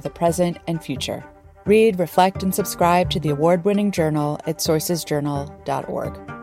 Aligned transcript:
the 0.00 0.10
present 0.10 0.58
and 0.66 0.82
future. 0.82 1.24
Read, 1.64 1.98
reflect, 1.98 2.42
and 2.42 2.54
subscribe 2.54 3.10
to 3.10 3.20
the 3.20 3.30
award 3.30 3.64
winning 3.64 3.90
journal 3.90 4.38
at 4.46 4.58
sourcesjournal.org. 4.58 6.36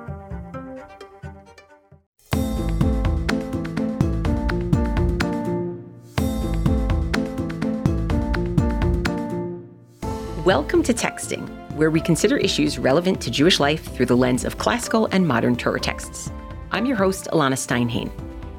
Welcome 10.46 10.84
to 10.84 10.94
Texting, 10.94 11.48
where 11.76 11.90
we 11.90 12.02
consider 12.02 12.36
issues 12.36 12.78
relevant 12.78 13.22
to 13.22 13.32
Jewish 13.32 13.62
life 13.62 13.86
through 13.96 14.08
the 14.08 14.18
lens 14.18 14.44
of 14.44 14.58
classical 14.58 15.08
and 15.14 15.26
modern 15.26 15.56
Torah 15.56 15.80
texts. 15.80 16.30
I'm 16.72 16.86
your 16.86 16.98
host, 16.98 17.30
Elana 17.32 17.58
Stein 17.58 17.88
Hain. 17.88 18.12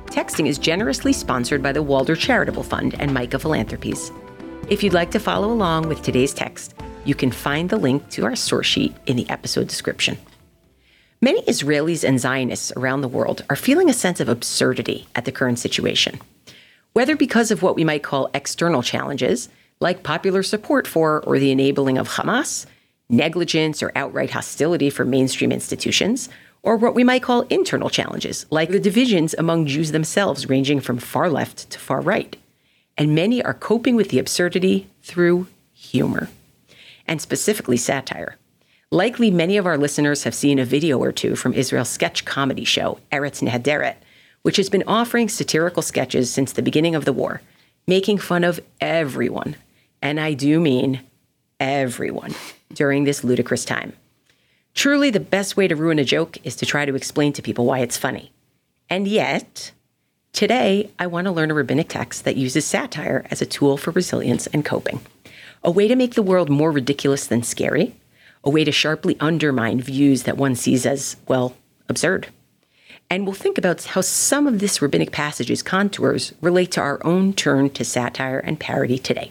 Texting 0.07 0.49
is 0.49 0.57
generously 0.57 1.13
sponsored 1.13 1.63
by 1.63 1.73
the 1.73 1.83
Walder 1.83 2.17
Charitable 2.17 2.63
Fund 2.63 2.95
and 2.99 3.13
Micah 3.13 3.39
Philanthropies. 3.39 4.11
If 4.71 4.83
you'd 4.83 4.95
like 4.95 5.11
to 5.11 5.21
follow 5.21 5.53
along 5.53 5.89
with 5.89 6.01
today's 6.01 6.33
text, 6.33 6.75
you 7.05 7.15
can 7.15 7.31
find 7.31 7.69
the 7.69 7.77
link 7.77 8.09
to 8.11 8.25
our 8.25 8.35
source 8.35 8.67
sheet 8.67 8.95
in 9.05 9.17
the 9.17 9.29
episode 9.29 9.69
description. 9.69 10.17
Many 11.21 11.43
Israelis 11.43 12.03
and 12.03 12.19
Zionists 12.19 12.73
around 12.75 13.03
the 13.03 13.09
world 13.09 13.45
are 13.51 13.57
feeling 13.57 13.91
a 13.91 13.93
sense 13.93 14.21
of 14.21 14.29
absurdity 14.31 15.07
at 15.15 15.27
the 15.27 15.33
current 15.33 15.59
situation. 15.59 16.19
Whether 16.95 17.15
because 17.15 17.51
of 17.51 17.63
what 17.63 17.77
we 17.77 17.85
might 17.85 18.03
call 18.03 18.31
external 18.33 18.83
challenges, 18.83 19.51
like 19.81 20.03
popular 20.03 20.43
support 20.43 20.87
for 20.87 21.23
or 21.25 21.39
the 21.39 21.51
enabling 21.51 21.99
of 21.99 22.09
Hamas, 22.09 22.65
negligence 23.11 23.83
or 23.83 23.93
outright 23.95 24.31
hostility 24.31 24.89
for 24.89 25.05
mainstream 25.05 25.53
institutions, 25.53 26.31
or 26.63 26.79
what 26.79 26.95
we 26.95 27.05
might 27.05 27.23
call 27.23 27.43
internal 27.43 27.91
challenges, 27.91 28.47
like 28.49 28.71
the 28.71 28.81
divisions 28.81 29.35
among 29.35 29.67
Jews 29.67 29.93
themselves 29.93 30.49
ranging 30.49 30.81
from 30.81 30.97
far 30.97 31.29
left 31.29 31.69
to 31.69 31.79
far 31.79 32.01
right 32.01 32.35
and 32.97 33.15
many 33.15 33.43
are 33.43 33.55
coping 33.55 33.97
with 33.97 34.11
the 34.11 34.19
absurdity 34.19 34.89
through 35.03 35.47
humor, 35.73 36.29
and 37.07 37.21
specifically 37.21 37.77
satire. 37.77 38.37
Likely, 38.91 39.31
many 39.31 39.57
of 39.57 39.67
our 39.67 39.77
listeners 39.77 40.23
have 40.23 40.35
seen 40.35 40.59
a 40.59 40.65
video 40.65 40.99
or 40.99 41.11
two 41.11 41.35
from 41.37 41.53
Israel's 41.53 41.89
sketch 41.89 42.25
comedy 42.25 42.65
show, 42.65 42.99
Eretz 43.11 43.43
Nehederet, 43.43 43.97
which 44.43 44.57
has 44.57 44.69
been 44.69 44.85
offering 44.87 45.29
satirical 45.29 45.83
sketches 45.83 46.31
since 46.33 46.53
the 46.53 46.63
beginning 46.63 46.95
of 46.95 47.05
the 47.05 47.13
war, 47.13 47.41
making 47.87 48.19
fun 48.19 48.45
of 48.45 48.61
everyone, 48.81 49.57
and 50.01 50.21
I 50.21 50.35
do 50.35 50.61
mean 50.61 51.01
everyone, 51.59 52.35
during 52.73 53.05
this 53.05 53.25
ludicrous 53.25 53.65
time. 53.65 53.95
Truly, 54.75 55.11
the 55.11 55.21
best 55.21 55.57
way 55.57 55.69
to 55.69 55.77
ruin 55.77 55.99
a 55.99 56.05
joke 56.05 56.37
is 56.45 56.57
to 56.57 56.67
try 56.67 56.85
to 56.85 56.95
explain 56.95 57.33
to 57.35 57.43
people 57.43 57.65
why 57.65 57.79
it's 57.79 57.97
funny. 57.97 58.33
And 58.91 59.09
yet, 59.09 59.73
Today, 60.35 60.91
I 60.99 61.07
want 61.07 61.27
to 61.27 61.31
learn 61.31 61.53
a 61.53 61.55
rabbinic 61.55 61.91
text 61.91 62.25
that 62.25 62.37
uses 62.37 62.65
satire 62.67 63.25
as 63.31 63.41
a 63.41 63.47
tool 63.47 63.77
for 63.77 63.93
resilience 63.93 64.49
and 64.49 64.65
coping. 64.65 65.01
A 65.63 65.71
way 65.71 65.87
to 65.87 65.95
make 65.95 66.15
the 66.15 66.25
world 66.25 66.51
more 66.51 66.73
ridiculous 66.73 67.29
than 67.29 67.45
scary, 67.45 67.95
a 68.43 68.51
way 68.51 68.65
to 68.65 68.73
sharply 68.73 69.17
undermine 69.21 69.81
views 69.81 70.25
that 70.25 70.37
one 70.37 70.57
sees 70.57 70.87
as, 70.87 71.15
well, 71.29 71.55
absurd. 71.89 72.31
And 73.09 73.25
we'll 73.25 73.35
think 73.35 73.59
about 73.59 73.85
how 73.85 74.01
some 74.01 74.49
of 74.49 74.59
this 74.59 74.83
rabbinic 74.83 75.13
passage's 75.13 75.63
contours 75.63 76.35
relate 76.41 76.73
to 76.73 76.81
our 76.81 76.99
own 77.07 77.33
turn 77.33 77.71
to 77.71 77.85
satire 77.85 78.41
and 78.41 78.59
parody 78.59 78.99
today. 78.99 79.31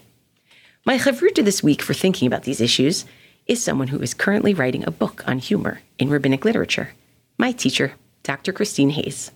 My 0.85 0.97
chavruta 0.97 1.43
this 1.43 1.61
week 1.61 1.81
for 1.81 1.93
thinking 1.93 2.27
about 2.27 2.43
these 2.43 2.61
issues 2.61 3.03
is 3.45 3.61
someone 3.61 3.89
who 3.89 4.01
is 4.01 4.13
currently 4.13 4.53
writing 4.53 4.87
a 4.87 4.91
book 4.91 5.27
on 5.27 5.39
humor 5.39 5.81
in 5.99 6.09
rabbinic 6.09 6.45
literature. 6.45 6.93
My 7.37 7.51
teacher, 7.51 7.95
Dr. 8.23 8.53
Christine 8.53 8.91
Hayes. 8.91 9.31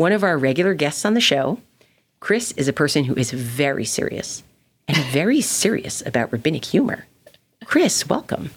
One 0.00 0.12
of 0.12 0.24
our 0.24 0.38
regular 0.38 0.72
guests 0.72 1.04
on 1.04 1.12
the 1.12 1.20
show, 1.20 1.60
Chris, 2.20 2.52
is 2.52 2.68
a 2.68 2.72
person 2.72 3.04
who 3.04 3.14
is 3.16 3.32
very 3.32 3.84
serious 3.84 4.42
and 4.88 4.96
very 4.96 5.42
serious 5.42 6.02
about 6.06 6.32
rabbinic 6.32 6.64
humor. 6.64 7.04
Chris, 7.66 8.08
welcome. 8.08 8.50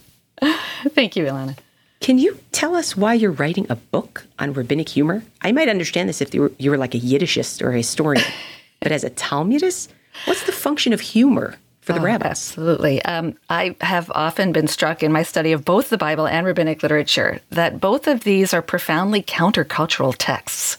Thank 0.88 1.18
you, 1.18 1.26
Elana. 1.26 1.58
Can 2.00 2.18
you 2.18 2.40
tell 2.54 2.76
us 2.76 2.96
why 2.96 3.16
you're 3.16 3.34
writing 3.34 3.68
a 3.70 3.76
book 3.76 4.26
on 4.40 4.54
rabbinic 4.54 4.88
humor? 4.88 5.22
I 5.42 5.52
might 5.52 5.68
understand 5.68 6.08
this 6.08 6.22
if 6.22 6.34
you 6.34 6.44
were, 6.44 6.52
you 6.60 6.72
were 6.72 6.78
like 6.78 6.96
a 6.96 7.00
Yiddishist 7.00 7.62
or 7.62 7.72
a 7.72 7.78
historian, 7.78 8.24
but 8.80 8.94
as 8.94 9.04
a 9.04 9.10
Talmudist, 9.10 9.92
what's 10.24 10.46
the 10.46 10.54
function 10.54 10.94
of 10.94 11.02
humor 11.02 11.58
for 11.82 11.92
the 11.92 12.00
oh, 12.00 12.04
rabbis? 12.04 12.30
Absolutely. 12.30 13.04
Um, 13.04 13.38
I 13.50 13.76
have 13.82 14.10
often 14.16 14.54
been 14.54 14.68
struck 14.68 15.04
in 15.04 15.12
my 15.12 15.24
study 15.24 15.52
of 15.52 15.66
both 15.66 15.90
the 15.90 15.98
Bible 15.98 16.26
and 16.26 16.48
rabbinic 16.48 16.84
literature 16.84 17.42
that 17.50 17.82
both 17.82 18.08
of 18.08 18.24
these 18.24 18.54
are 18.54 18.62
profoundly 18.62 19.22
countercultural 19.22 20.16
texts. 20.18 20.78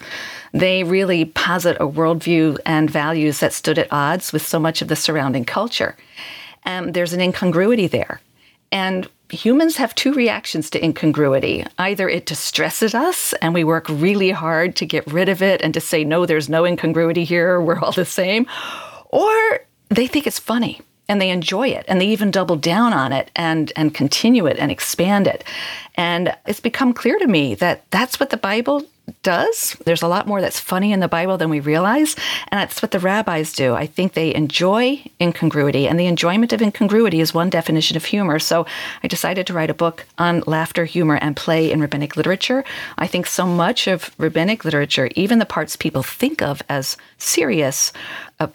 They 0.54 0.84
really 0.84 1.24
posit 1.24 1.76
a 1.80 1.86
worldview 1.86 2.58
and 2.64 2.88
values 2.88 3.40
that 3.40 3.52
stood 3.52 3.78
at 3.78 3.92
odds 3.92 4.32
with 4.32 4.46
so 4.46 4.60
much 4.60 4.80
of 4.80 4.88
the 4.88 4.96
surrounding 4.96 5.44
culture. 5.44 5.96
And 6.62 6.94
there's 6.94 7.12
an 7.12 7.20
incongruity 7.20 7.88
there. 7.88 8.20
And 8.70 9.08
humans 9.30 9.76
have 9.76 9.96
two 9.96 10.14
reactions 10.14 10.70
to 10.70 10.84
incongruity. 10.84 11.66
Either 11.78 12.08
it 12.08 12.26
distresses 12.26 12.94
us 12.94 13.32
and 13.42 13.52
we 13.52 13.64
work 13.64 13.86
really 13.88 14.30
hard 14.30 14.76
to 14.76 14.86
get 14.86 15.04
rid 15.12 15.28
of 15.28 15.42
it 15.42 15.60
and 15.60 15.74
to 15.74 15.80
say, 15.80 16.04
no, 16.04 16.24
there's 16.24 16.48
no 16.48 16.64
incongruity 16.64 17.24
here, 17.24 17.60
we're 17.60 17.80
all 17.80 17.92
the 17.92 18.04
same. 18.04 18.46
Or 19.10 19.60
they 19.88 20.06
think 20.06 20.26
it's 20.26 20.38
funny 20.38 20.80
and 21.08 21.20
they 21.20 21.30
enjoy 21.30 21.68
it 21.68 21.84
and 21.88 22.00
they 22.00 22.06
even 22.06 22.30
double 22.30 22.56
down 22.56 22.92
on 22.92 23.12
it 23.12 23.30
and 23.36 23.72
and 23.76 23.94
continue 23.94 24.46
it 24.46 24.58
and 24.58 24.70
expand 24.70 25.26
it 25.26 25.44
and 25.96 26.34
it's 26.46 26.60
become 26.60 26.94
clear 26.94 27.18
to 27.18 27.26
me 27.26 27.54
that 27.54 27.84
that's 27.90 28.18
what 28.18 28.30
the 28.30 28.38
bible 28.38 28.82
does. 29.22 29.76
There's 29.84 30.02
a 30.02 30.08
lot 30.08 30.26
more 30.26 30.40
that's 30.40 30.60
funny 30.60 30.92
in 30.92 31.00
the 31.00 31.08
Bible 31.08 31.36
than 31.36 31.50
we 31.50 31.60
realize, 31.60 32.16
and 32.48 32.60
that's 32.60 32.80
what 32.80 32.90
the 32.90 32.98
rabbis 33.00 33.52
do. 33.52 33.74
I 33.74 33.86
think 33.86 34.12
they 34.12 34.34
enjoy 34.34 35.04
incongruity, 35.20 35.86
and 35.86 35.98
the 35.98 36.06
enjoyment 36.06 36.52
of 36.52 36.62
incongruity 36.62 37.20
is 37.20 37.34
one 37.34 37.50
definition 37.50 37.96
of 37.96 38.04
humor. 38.04 38.38
So 38.38 38.66
I 39.02 39.08
decided 39.08 39.46
to 39.46 39.52
write 39.52 39.70
a 39.70 39.74
book 39.74 40.06
on 40.18 40.42
laughter, 40.46 40.84
humor, 40.84 41.16
and 41.16 41.36
play 41.36 41.70
in 41.70 41.80
rabbinic 41.80 42.16
literature. 42.16 42.64
I 42.96 43.06
think 43.06 43.26
so 43.26 43.46
much 43.46 43.86
of 43.86 44.14
rabbinic 44.18 44.64
literature, 44.64 45.10
even 45.16 45.38
the 45.38 45.46
parts 45.46 45.76
people 45.76 46.02
think 46.02 46.40
of 46.40 46.62
as 46.68 46.96
serious, 47.18 47.92
uh, 48.40 48.48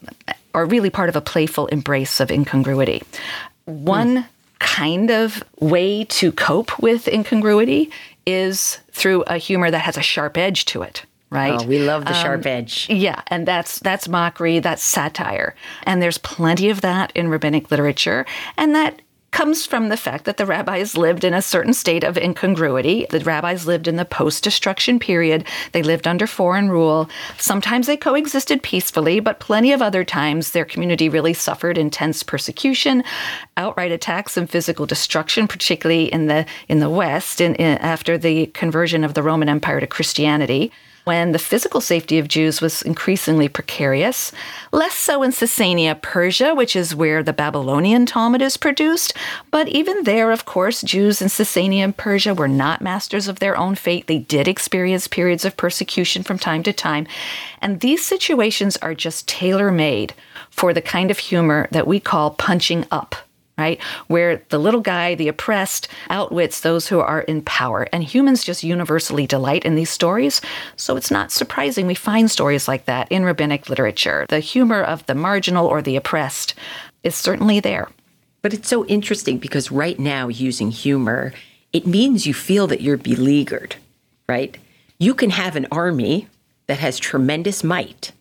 are 0.53 0.65
really 0.65 0.89
part 0.89 1.09
of 1.09 1.15
a 1.15 1.21
playful 1.21 1.67
embrace 1.67 2.19
of 2.19 2.31
incongruity. 2.31 3.03
One 3.65 4.17
mm. 4.17 4.25
kind 4.59 5.11
of 5.11 5.43
way 5.59 6.05
to 6.05 6.31
cope 6.31 6.79
with 6.79 7.07
incongruity 7.07 7.91
is 8.31 8.79
through 8.91 9.23
a 9.23 9.37
humor 9.37 9.71
that 9.71 9.79
has 9.79 9.97
a 9.97 10.01
sharp 10.01 10.37
edge 10.37 10.65
to 10.65 10.81
it 10.81 11.05
right? 11.29 11.61
Oh, 11.61 11.65
we 11.65 11.79
love 11.79 12.05
the 12.05 12.15
um, 12.15 12.21
sharp 12.23 12.45
edge. 12.45 12.87
Yeah, 12.89 13.21
and 13.27 13.47
that's 13.47 13.79
that's 13.79 14.07
mockery, 14.07 14.59
that's 14.59 14.83
satire. 14.83 15.55
And 15.83 16.01
there's 16.01 16.17
plenty 16.17 16.69
of 16.69 16.81
that 16.81 17.11
in 17.15 17.29
rabbinic 17.29 17.71
literature, 17.71 18.25
and 18.57 18.73
that 18.75 19.01
comes 19.31 19.65
from 19.65 19.89
the 19.89 19.97
fact 19.97 20.25
that 20.25 20.37
the 20.37 20.45
rabbis 20.45 20.97
lived 20.97 21.23
in 21.23 21.33
a 21.33 21.41
certain 21.41 21.73
state 21.73 22.03
of 22.03 22.17
incongruity. 22.17 23.05
The 23.09 23.19
rabbis 23.19 23.67
lived 23.67 23.87
in 23.87 23.95
the 23.95 24.05
post 24.05 24.43
destruction 24.43 24.99
period, 24.99 25.45
they 25.71 25.83
lived 25.83 26.07
under 26.07 26.27
foreign 26.27 26.69
rule. 26.69 27.09
Sometimes 27.37 27.87
they 27.87 27.97
coexisted 27.97 28.63
peacefully, 28.63 29.19
but 29.19 29.39
plenty 29.39 29.71
of 29.71 29.81
other 29.81 30.03
times 30.03 30.51
their 30.51 30.65
community 30.65 31.09
really 31.09 31.33
suffered 31.33 31.77
intense 31.77 32.23
persecution, 32.23 33.03
outright 33.57 33.91
attacks, 33.91 34.37
and 34.37 34.49
physical 34.49 34.85
destruction, 34.85 35.47
particularly 35.47 36.11
in 36.11 36.27
the, 36.27 36.45
in 36.67 36.79
the 36.79 36.89
West 36.89 37.41
in, 37.41 37.55
in, 37.55 37.77
after 37.79 38.17
the 38.17 38.47
conversion 38.47 39.03
of 39.03 39.13
the 39.13 39.23
Roman 39.23 39.49
Empire 39.49 39.79
to 39.79 39.87
Christianity 39.87 40.71
when 41.09 41.31
the 41.31 41.39
physical 41.39 41.81
safety 41.81 42.19
of 42.19 42.27
Jews 42.27 42.61
was 42.61 42.83
increasingly 42.83 43.49
precarious. 43.49 44.31
Less 44.71 44.93
so 44.93 45.23
in 45.23 45.31
Sasania, 45.31 45.99
Persia, 45.99 46.53
which 46.53 46.75
is 46.75 46.93
where 46.93 47.23
the 47.23 47.33
Babylonian 47.33 48.05
Talmud 48.05 48.43
is 48.43 48.57
produced. 48.57 49.17
But 49.49 49.67
even 49.69 50.03
there, 50.03 50.29
of 50.31 50.45
course, 50.45 50.83
Jews 50.83 51.19
in 51.19 51.27
Sasania 51.27 51.79
and 51.79 51.97
Persia 51.97 52.35
were 52.35 52.47
not 52.47 52.83
masters 52.83 53.27
of 53.27 53.39
their 53.39 53.57
own 53.57 53.73
fate. 53.73 54.05
They 54.05 54.19
did 54.19 54.47
experience 54.47 55.07
periods 55.07 55.45
of 55.45 55.57
persecution 55.57 56.21
from 56.21 56.37
time 56.37 56.61
to 56.61 56.73
time. 56.73 57.07
And 57.59 57.79
these 57.79 58.05
situations 58.05 58.77
are 58.77 58.93
just 58.93 59.27
tailor 59.27 59.71
made 59.71 60.13
for 60.51 60.75
the 60.75 60.81
kind 60.95 61.09
of 61.09 61.17
humor 61.17 61.67
that 61.71 61.87
we 61.87 61.99
call 61.99 62.29
punching 62.29 62.85
up 62.91 63.15
right? 63.59 63.81
Where 64.07 64.41
the 64.49 64.57
little 64.57 64.81
guy, 64.81 65.15
the 65.15 65.27
oppressed, 65.27 65.87
outwits 66.09 66.61
those 66.61 66.87
who 66.87 66.99
are 66.99 67.21
in 67.21 67.41
power. 67.43 67.87
And 67.91 68.03
humans 68.03 68.43
just 68.43 68.63
universally 68.63 69.27
delight 69.27 69.65
in 69.65 69.75
these 69.75 69.89
stories. 69.89 70.41
So 70.77 70.95
it's 70.95 71.11
not 71.11 71.31
surprising 71.31 71.85
we 71.85 71.95
find 71.95 72.31
stories 72.31 72.67
like 72.67 72.85
that 72.85 73.11
in 73.11 73.25
rabbinic 73.25 73.69
literature. 73.69 74.25
The 74.29 74.39
humor 74.39 74.81
of 74.81 75.05
the 75.05 75.15
marginal 75.15 75.67
or 75.67 75.81
the 75.81 75.95
oppressed 75.95 76.55
is 77.03 77.15
certainly 77.15 77.59
there. 77.59 77.89
But 78.41 78.53
it's 78.53 78.69
so 78.69 78.85
interesting 78.85 79.37
because 79.37 79.71
right 79.71 79.99
now, 79.99 80.29
using 80.29 80.71
humor, 80.71 81.33
it 81.73 81.85
means 81.85 82.25
you 82.25 82.33
feel 82.33 82.67
that 82.67 82.81
you're 82.81 82.97
beleaguered, 82.97 83.75
right? 84.27 84.57
You 84.97 85.13
can 85.13 85.31
have 85.31 85.55
an 85.55 85.67
army 85.71 86.27
that 86.67 86.79
has 86.79 86.97
tremendous 86.97 87.63
might 87.63 88.11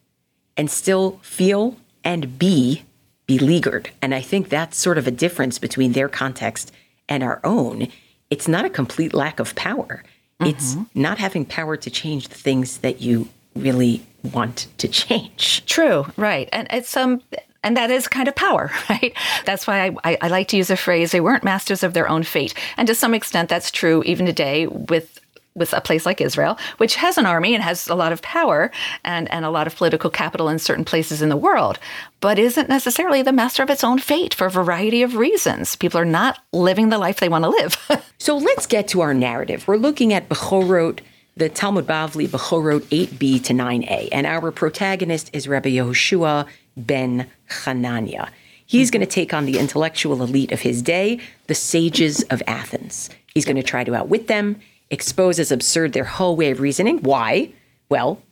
and 0.56 0.70
still 0.70 1.20
feel 1.23 1.76
and 2.02 2.38
be 2.38 2.82
beleaguered. 3.29 3.91
And 4.03 4.13
I 4.13 4.21
think 4.21 4.49
that's 4.49 4.77
sort 4.77 4.99
of 4.99 5.07
a 5.07 5.13
difference 5.13 5.61
between 5.61 5.93
their 5.93 6.09
context 6.09 6.73
and 7.09 7.23
our 7.23 7.41
own. 7.45 7.87
It's 8.31 8.49
not 8.49 8.65
a 8.65 8.71
complete 8.71 9.15
lack 9.15 9.39
of 9.39 9.55
power, 9.55 10.03
mm-hmm. 10.41 10.51
it's 10.51 10.77
not 10.95 11.19
having 11.19 11.45
power 11.45 11.77
to 11.77 11.91
change 11.91 12.29
the 12.29 12.35
things 12.35 12.79
that 12.79 13.01
you 13.01 13.29
really 13.55 14.05
want 14.33 14.67
to 14.79 14.89
change. 14.89 15.65
True, 15.67 16.07
right. 16.17 16.49
And 16.53 16.67
it's 16.71 16.97
um 16.97 17.23
and 17.63 17.77
that 17.77 17.91
is 17.91 18.09
kind 18.09 18.29
of 18.29 18.35
power, 18.35 18.71
right? 18.91 19.13
That's 19.45 19.67
why 19.67 19.87
I, 19.87 19.97
I, 20.05 20.19
I, 20.23 20.29
like 20.29 20.49
to 20.49 20.57
use 20.57 20.69
the 20.69 20.77
phrase 20.77 21.11
they 21.11 21.21
weren't 21.21 21.43
masters 21.43 21.83
of 21.83 21.93
their 21.93 22.09
own 22.09 22.23
fate. 22.23 22.55
And 22.77 22.87
to 22.87 22.95
some 22.95 23.15
extent, 23.15 23.49
that's 23.49 23.71
true 23.71 24.03
even 24.05 24.27
today 24.27 24.69
with 24.69 25.18
with 25.59 25.73
a 25.73 25.81
place 25.81 26.07
like 26.07 26.21
Israel, 26.21 26.59
which 26.79 26.97
has 26.97 27.19
an 27.19 27.27
army 27.27 27.55
and 27.55 27.63
has 27.63 27.89
a 27.89 27.95
lot 27.95 28.13
of 28.13 28.23
power 28.23 28.71
and, 29.05 29.31
and 29.31 29.45
a 29.45 29.51
lot 29.51 29.67
of 29.67 29.77
political 29.77 30.11
capital 30.11 30.49
in 30.49 30.59
certain 30.59 30.85
places 30.85 31.23
in 31.23 31.29
the 31.29 31.37
world, 31.37 31.79
but 32.21 32.39
isn't 32.39 32.69
necessarily 32.69 33.23
the 33.23 33.33
master 33.33 33.63
of 33.63 33.71
its 33.71 33.85
own 33.85 33.99
fate 33.99 34.35
for 34.35 34.47
a 34.47 34.51
variety 34.51 35.03
of 35.03 35.17
reasons. 35.17 35.77
People 35.77 36.01
are 36.01 36.05
not 36.05 36.41
living 36.53 36.89
the 36.89 36.99
life 36.99 37.21
they 37.21 37.29
want 37.29 37.45
to 37.45 37.51
live. 37.51 37.77
so 38.19 38.37
let's 38.37 38.67
get 38.67 38.89
to 38.89 39.01
our 39.01 39.15
narrative. 39.15 39.67
We're 39.69 39.77
looking 39.77 40.13
at 40.13 40.29
Bechorot, 40.29 41.01
the 41.37 41.49
Talmud 41.49 41.87
Bavli, 41.87 42.27
Bechorot 42.27 42.81
8b 42.81 43.45
to 43.45 43.53
9a, 43.53 44.09
and 44.13 44.27
our 44.27 44.51
protagonist 44.51 45.31
is 45.33 45.47
Rabbi 45.47 45.71
Yehoshua 45.71 46.47
ben 46.77 47.29
Hanania. 47.49 48.31
He's 48.67 48.91
going 48.91 49.01
to 49.01 49.07
take 49.07 49.33
on 49.33 49.47
the 49.47 49.59
intellectual 49.59 50.23
elite 50.23 50.53
of 50.53 50.61
his 50.61 50.83
day, 50.83 51.21
the 51.47 51.55
sages 51.55 52.23
of 52.25 52.43
Athens. 52.47 53.09
He's 53.33 53.47
going 53.47 53.57
to 53.57 53.63
try 53.63 53.83
to 53.83 53.95
outwit 53.95 54.27
them 54.27 54.61
expose 54.90 55.38
as 55.38 55.52
absurd 55.52 55.93
their 55.93 56.05
whole 56.05 56.37
way 56.37 56.50
of 56.50 56.61
reasoning. 56.61 56.99
Why? 56.99 57.52
Well, 57.88 58.23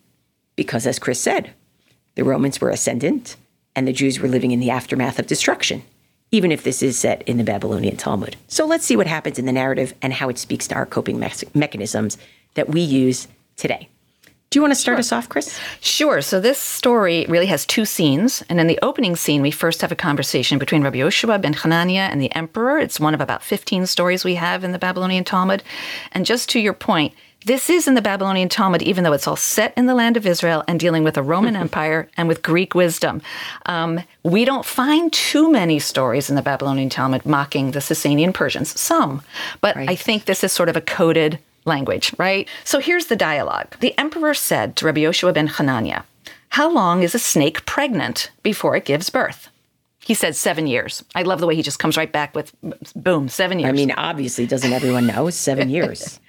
because 0.57 0.87
as 0.87 0.99
Chris 0.99 1.21
said, 1.21 1.51
the 2.15 2.25
Romans 2.25 2.61
were 2.61 2.71
ascendant 2.71 3.37
and 3.75 3.87
the 3.87 3.93
Jews 3.93 4.19
were 4.19 4.29
living 4.29 4.53
in 4.53 4.61
the 4.61 4.71
aftermath 4.71 5.19
of 5.19 5.27
destruction, 5.27 5.83
even 6.31 6.51
if 6.51 6.63
this 6.63 6.83
is 6.83 6.99
set 6.99 7.23
in 7.23 7.37
the 7.37 7.45
Babylonian 7.45 7.97
Talmud. 7.97 8.37
So 8.49 8.67
let's 8.67 8.85
see 8.85 8.97
what 8.97 9.07
happens 9.07 9.39
in 9.39 9.47
the 9.47 9.53
narrative 9.53 9.95
and 10.01 10.15
how 10.15 10.29
it 10.29 10.39
speaks 10.39 10.67
to 10.69 10.75
our 10.75 10.87
coping 10.87 11.19
me- 11.19 11.33
mechanisms 11.55 12.17
that 12.55 12.71
we 12.71 12.81
use 12.81 13.29
today. 13.57 13.89
Do 14.57 14.59
you 14.59 14.63
want 14.63 14.73
to 14.73 14.81
start 14.81 14.97
sure. 14.97 15.01
us 15.01 15.13
off, 15.13 15.29
Chris? 15.29 15.61
Sure. 15.83 16.23
So 16.23 16.41
this 16.41 16.59
story 16.59 17.27
really 17.29 17.45
has 17.45 17.67
two 17.67 17.85
scenes. 17.85 18.43
And 18.49 18.59
in 18.59 18.69
the 18.69 18.79
opening 18.81 19.15
scene, 19.15 19.43
we 19.43 19.51
first 19.51 19.83
have 19.83 19.93
a 19.93 19.95
conversation 19.95 20.59
between 20.59 20.83
Rabbi 20.83 20.97
Yoshua 20.97 21.43
ben 21.43 21.53
Hanania 21.53 22.09
and 22.11 22.23
the 22.23 22.35
emperor. 22.35 22.79
It's 22.79 22.99
one 22.99 23.13
of 23.13 23.21
about 23.21 23.43
15 23.43 23.85
stories 23.85 24.25
we 24.25 24.37
have 24.37 24.65
in 24.65 24.73
the 24.73 24.79
Babylonian 24.79 25.25
Talmud. 25.25 25.63
And 26.13 26.25
just 26.25 26.49
to 26.49 26.59
your 26.59 26.73
point, 26.73 27.13
this 27.45 27.69
is 27.69 27.87
in 27.87 27.93
the 27.93 28.01
Babylonian 28.01 28.49
Talmud, 28.49 28.81
even 28.81 29.05
though 29.05 29.13
it's 29.13 29.29
all 29.29 29.37
set 29.37 29.75
in 29.77 29.85
the 29.85 29.95
land 29.95 30.17
of 30.17 30.27
Israel 30.27 30.65
and 30.67 30.81
dealing 30.81 31.05
with 31.05 31.19
a 31.19 31.23
Roman 31.23 31.55
Empire 31.67 32.09
and 32.17 32.27
with 32.27 32.43
Greek 32.43 32.75
wisdom. 32.75 33.21
Um, 33.67 34.01
we 34.23 34.47
don't 34.47 34.65
find 34.65 35.13
too 35.13 35.53
many 35.53 35.79
stories 35.79 36.31
in 36.31 36.35
the 36.35 36.41
Babylonian 36.41 36.89
Talmud 36.89 37.27
mocking 37.27 37.73
the 37.73 37.81
Sasanian 37.81 38.33
Persians. 38.33 38.81
Some, 38.81 39.23
but 39.61 39.77
right. 39.77 39.91
I 39.91 39.97
think 39.97 40.25
this 40.25 40.43
is 40.43 40.51
sort 40.51 40.71
of 40.71 40.77
a 40.77 40.81
coded 40.81 41.41
language, 41.67 42.15
right? 42.19 42.49
So 42.65 42.79
here's 42.79 43.07
the 43.07 43.17
dialogue. 43.17 43.77
The 43.81 43.99
emperor 43.99 44.35
said 44.35 44.77
to 44.77 44.87
Rabbi 44.87 45.01
Yoshua 45.01 45.35
ben 45.35 45.49
Hanania, 45.49 46.05
How 46.51 46.71
long 46.71 47.03
is 47.03 47.15
a 47.15 47.19
snake 47.19 47.67
pregnant 47.67 48.31
before 48.43 48.77
it 48.77 48.85
gives 48.85 49.11
birth? 49.11 49.49
He 50.07 50.15
said 50.15 50.37
seven 50.37 50.69
years. 50.69 51.05
I 51.17 51.23
love 51.23 51.41
the 51.41 51.49
way 51.49 51.57
he 51.57 51.63
just 51.63 51.81
comes 51.81 51.97
right 51.97 52.13
back 52.13 52.33
with 52.33 52.55
boom, 52.95 53.29
seven 53.29 53.59
years. 53.59 53.71
I 53.71 53.73
mean, 53.73 53.91
obviously, 53.91 54.47
doesn't 54.47 54.73
everyone 54.73 55.09
know? 55.09 55.31
Seven 55.31 55.69
years. 55.69 56.21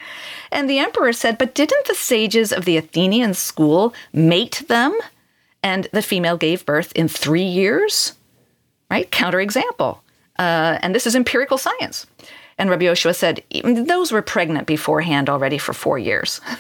and 0.52 0.68
the 0.68 0.80
emperor 0.80 1.14
said, 1.14 1.38
But 1.38 1.54
didn't 1.54 1.86
the 1.86 1.94
sages 1.94 2.52
of 2.52 2.66
the 2.66 2.78
Athenian 2.78 3.36
school 3.36 3.94
mate 4.12 4.64
them? 4.68 4.98
And 5.62 5.88
the 5.94 6.02
female 6.02 6.38
gave 6.38 6.66
birth 6.66 6.92
in 6.94 7.08
three 7.08 7.44
years? 7.44 8.14
Right? 8.90 9.12
Counterexample. 9.12 10.00
Uh, 10.40 10.80
and 10.82 10.96
this 10.96 11.06
is 11.06 11.16
empirical 11.16 11.60
science. 11.60 12.08
And 12.58 12.70
Rabbi 12.70 12.86
Yoshua 12.86 13.16
said, 13.16 13.44
mm, 13.52 13.88
those 13.88 14.12
were 14.12 14.22
pregnant 14.22 14.68
beforehand 14.68 15.30
already 15.30 15.58
for 15.58 15.74
four 15.74 16.00
years. 16.00 16.42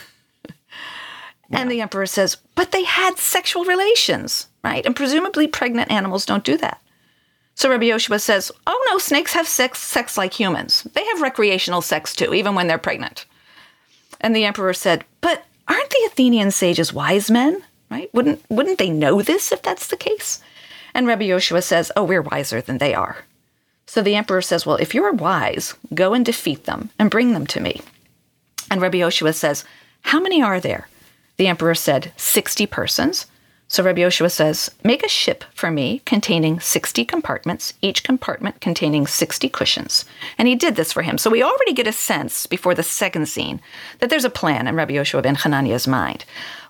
And 1.49 1.71
the 1.71 1.81
emperor 1.81 2.05
says, 2.05 2.37
but 2.55 2.71
they 2.71 2.83
had 2.83 3.17
sexual 3.17 3.63
relations, 3.63 4.47
right? 4.63 4.85
And 4.85 4.95
presumably 4.95 5.47
pregnant 5.47 5.91
animals 5.91 6.25
don't 6.25 6.43
do 6.43 6.57
that. 6.57 6.81
So 7.55 7.69
Rabbi 7.69 7.85
Yoshua 7.85 8.21
says, 8.21 8.51
oh 8.67 8.87
no, 8.89 8.97
snakes 8.97 9.33
have 9.33 9.47
sex, 9.47 9.79
sex 9.79 10.17
like 10.17 10.33
humans. 10.33 10.83
They 10.93 11.03
have 11.05 11.21
recreational 11.21 11.81
sex 11.81 12.13
too, 12.13 12.33
even 12.33 12.53
when 12.53 12.67
they're 12.67 12.77
pregnant. 12.77 13.25
And 14.19 14.35
the 14.35 14.45
emperor 14.45 14.73
said, 14.73 15.05
but 15.21 15.45
aren't 15.67 15.89
the 15.89 16.03
Athenian 16.07 16.51
sages 16.51 16.93
wise 16.93 17.31
men, 17.31 17.63
right? 17.89 18.13
Wouldn't, 18.13 18.43
wouldn't 18.49 18.77
they 18.77 18.89
know 18.89 19.21
this 19.21 19.51
if 19.51 19.61
that's 19.61 19.87
the 19.87 19.97
case? 19.97 20.41
And 20.93 21.07
Rabbi 21.07 21.23
Yoshua 21.23 21.63
says, 21.63 21.91
oh, 21.95 22.03
we're 22.03 22.21
wiser 22.21 22.61
than 22.61 22.77
they 22.77 22.93
are. 22.93 23.17
So 23.87 24.01
the 24.03 24.15
emperor 24.15 24.41
says, 24.41 24.65
Well, 24.65 24.77
if 24.77 24.93
you're 24.93 25.11
wise, 25.13 25.73
go 25.93 26.13
and 26.13 26.23
defeat 26.23 26.65
them 26.65 26.91
and 26.99 27.09
bring 27.09 27.33
them 27.33 27.47
to 27.47 27.59
me. 27.59 27.81
And 28.69 28.81
Rabbi 28.81 28.99
Yoshua 28.99 29.33
says, 29.33 29.63
How 30.01 30.19
many 30.19 30.41
are 30.41 30.59
there? 30.59 30.87
The 31.37 31.47
emperor 31.47 31.75
said, 31.75 32.11
60 32.17 32.67
persons. 32.67 33.25
So 33.69 33.83
Rabbi 33.83 34.01
Yoshua 34.01 34.31
says, 34.31 34.71
Make 34.83 35.03
a 35.03 35.09
ship 35.09 35.43
for 35.53 35.71
me 35.71 36.01
containing 36.05 36.59
60 36.59 37.03
compartments, 37.05 37.73
each 37.81 38.03
compartment 38.03 38.61
containing 38.61 39.07
60 39.07 39.49
cushions. 39.49 40.05
And 40.37 40.47
he 40.47 40.55
did 40.55 40.75
this 40.75 40.93
for 40.93 41.01
him. 41.01 41.17
So 41.17 41.29
we 41.29 41.43
already 41.43 41.73
get 41.73 41.87
a 41.87 41.93
sense 41.93 42.45
before 42.45 42.75
the 42.75 42.83
second 42.83 43.27
scene 43.27 43.61
that 43.99 44.09
there's 44.09 44.25
a 44.25 44.29
plan 44.29 44.67
in 44.67 44.75
Rabbi 44.75 44.93
Yoshua 44.93 45.23
ben 45.23 45.35
Hananiah's 45.35 45.87
mind. 45.87 46.25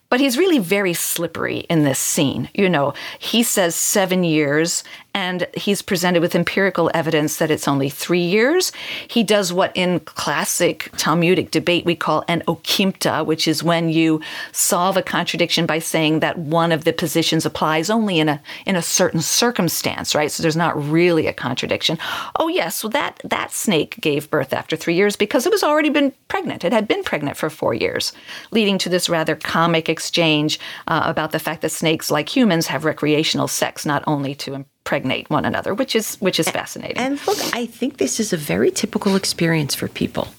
But 0.10 0.22
he's 0.22 0.38
really 0.38 0.60
very 0.60 0.94
slippery 0.94 1.60
in 1.70 1.84
this 1.84 2.00
scene. 2.00 2.50
You 2.54 2.70
know, 2.70 2.94
he 3.20 3.44
says 3.44 3.76
seven 3.76 4.24
years, 4.24 4.84
and 5.18 5.48
he's 5.56 5.82
presented 5.82 6.22
with 6.22 6.36
empirical 6.36 6.92
evidence 6.94 7.38
that 7.38 7.50
it's 7.50 7.68
only 7.68 7.90
three 7.90 8.22
years. 8.22 8.72
He 9.08 9.24
does 9.24 9.52
what 9.52 9.72
in 9.74 10.00
classic 10.02 10.92
Talmudic 10.96 11.50
debate 11.50 11.86
we 11.86 11.96
call 11.96 12.24
an 12.28 12.44
okimta, 12.48 13.26
which 13.26 13.48
is 13.48 13.64
when 13.64 13.90
you 13.90 14.22
solve 14.52 14.96
a 14.96 15.02
contradiction 15.02 15.66
by 15.66 15.80
saying 15.80 16.20
that 16.20 16.38
one 16.38 16.72
of 16.72 16.84
the 16.84 16.94
positions 16.94 17.48
applies 17.48 17.90
only 17.90 18.20
in 18.20 18.30
a 18.30 18.40
in 18.68 18.76
a 18.76 18.82
certain 18.84 19.20
circumstance, 19.20 20.14
right? 20.14 20.32
So 20.32 20.44
there's 20.44 20.56
not 20.56 20.80
really 20.80 21.26
a 21.26 21.34
contradiction. 21.34 21.98
Oh 22.36 22.48
yes, 22.48 22.76
so 22.76 22.88
that 22.90 23.20
that 23.24 23.52
snake 23.52 24.00
gave 24.00 24.30
birth 24.30 24.54
after 24.54 24.76
three 24.76 24.94
years 24.94 25.16
because 25.16 25.48
it 25.48 25.52
was 25.52 25.64
already 25.64 25.90
been 25.90 26.14
pregnant. 26.28 26.64
It 26.64 26.74
had 26.74 26.88
been 26.88 27.04
pregnant 27.04 27.38
for 27.38 27.50
four 27.50 27.74
years, 27.74 28.14
leading 28.52 28.78
to 28.78 28.90
this 28.90 29.10
rather 29.10 29.36
comic 29.36 29.90
exchange 29.90 30.60
uh, 30.88 31.02
about 31.06 31.32
the 31.32 31.40
fact 31.40 31.64
that 31.64 31.72
snakes, 31.72 32.12
like 32.12 32.30
humans, 32.30 32.68
have 32.68 32.86
recreational 32.86 33.48
sex 33.48 33.84
not 33.84 34.04
only 34.06 34.36
to 34.36 34.54
impregnate 34.88 35.30
one 35.30 35.44
another, 35.44 35.74
which 35.74 35.96
is 35.96 36.16
which 36.22 36.40
is 36.40 36.50
fascinating. 36.50 36.98
And 36.98 37.20
look, 37.28 37.38
I 37.54 37.66
think 37.66 37.98
this 37.98 38.20
is 38.22 38.32
a 38.32 38.38
very 38.38 38.72
typical 38.72 39.18
experience 39.18 39.76
for 39.76 39.90
people. 39.90 40.30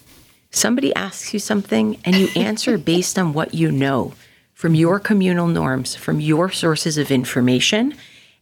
Somebody 0.51 0.95
asks 0.95 1.35
you 1.35 1.39
something 1.39 1.99
and 2.05 2.17
you 2.17 2.29
answer 2.37 2.79
based 2.79 3.19
on 3.19 3.35
what 3.35 3.53
you 3.53 3.71
know 3.71 4.15
from 4.55 4.75
your 4.75 4.99
communal 4.99 5.49
norms, 5.49 5.95
from 5.95 6.19
your 6.19 6.51
sources 6.51 6.97
of 6.97 7.11
information, 7.11 7.95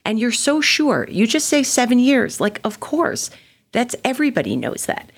and 0.04 0.20
you're 0.20 0.30
so 0.30 0.60
sure. 0.60 1.08
You 1.10 1.26
just 1.26 1.48
say 1.48 1.64
7 1.64 1.98
years, 1.98 2.40
like 2.40 2.60
of 2.62 2.78
course. 2.78 3.30
That's 3.72 3.96
everybody 4.04 4.56
knows 4.56 4.86
that. 4.86 5.10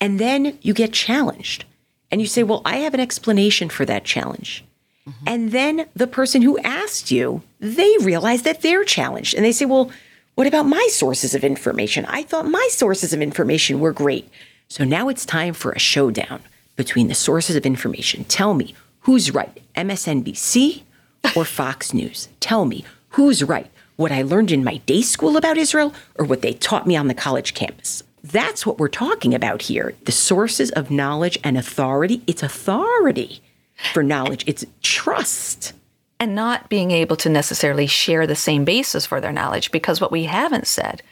And 0.00 0.20
then 0.20 0.58
you 0.60 0.74
get 0.74 0.92
challenged. 0.92 1.64
And 2.10 2.20
you 2.20 2.28
say, 2.28 2.42
"Well, 2.42 2.62
I 2.64 2.76
have 2.84 2.94
an 2.94 3.00
explanation 3.00 3.70
for 3.70 3.84
that 3.86 4.04
challenge." 4.04 4.62
Mm-hmm. 5.08 5.24
And 5.26 5.52
then 5.52 5.86
the 5.94 6.06
person 6.06 6.42
who 6.42 6.58
asked 6.60 7.10
you, 7.10 7.42
they 7.60 7.92
realize 8.00 8.42
that 8.42 8.62
they're 8.62 8.84
challenged. 8.84 9.34
And 9.34 9.44
they 9.44 9.52
say, 9.52 9.64
Well, 9.64 9.90
what 10.34 10.46
about 10.46 10.66
my 10.66 10.88
sources 10.90 11.34
of 11.34 11.44
information? 11.44 12.04
I 12.06 12.22
thought 12.22 12.46
my 12.46 12.68
sources 12.70 13.12
of 13.12 13.22
information 13.22 13.78
were 13.78 13.92
great. 13.92 14.28
So 14.68 14.84
now 14.84 15.08
it's 15.08 15.24
time 15.24 15.54
for 15.54 15.72
a 15.72 15.78
showdown 15.78 16.42
between 16.76 17.08
the 17.08 17.14
sources 17.14 17.54
of 17.54 17.64
information. 17.64 18.24
Tell 18.24 18.54
me 18.54 18.74
who's 19.00 19.32
right, 19.32 19.60
MSNBC 19.76 20.82
or 21.36 21.44
Fox 21.44 21.94
News? 21.94 22.28
Tell 22.40 22.64
me 22.64 22.84
who's 23.10 23.44
right, 23.44 23.70
what 23.94 24.10
I 24.10 24.22
learned 24.22 24.50
in 24.50 24.64
my 24.64 24.78
day 24.78 25.02
school 25.02 25.36
about 25.36 25.56
Israel 25.56 25.94
or 26.16 26.24
what 26.24 26.42
they 26.42 26.54
taught 26.54 26.86
me 26.86 26.96
on 26.96 27.06
the 27.06 27.14
college 27.14 27.54
campus. 27.54 28.02
That's 28.24 28.66
what 28.66 28.78
we're 28.78 28.88
talking 28.88 29.34
about 29.34 29.62
here. 29.62 29.94
The 30.04 30.12
sources 30.12 30.70
of 30.72 30.90
knowledge 30.90 31.38
and 31.44 31.56
authority. 31.56 32.22
It's 32.26 32.42
authority 32.42 33.40
for 33.92 34.02
knowledge, 34.02 34.44
it's 34.46 34.64
trust 34.82 35.74
and 36.20 36.34
not 36.34 36.68
being 36.68 36.90
able 36.90 37.16
to 37.16 37.28
necessarily 37.28 37.86
share 37.86 38.26
the 38.26 38.36
same 38.36 38.64
basis 38.64 39.06
for 39.06 39.20
their 39.20 39.32
knowledge. 39.32 39.70
Because 39.70 40.00
what 40.00 40.12
we 40.12 40.24
haven't 40.24 40.66
said 40.66 41.02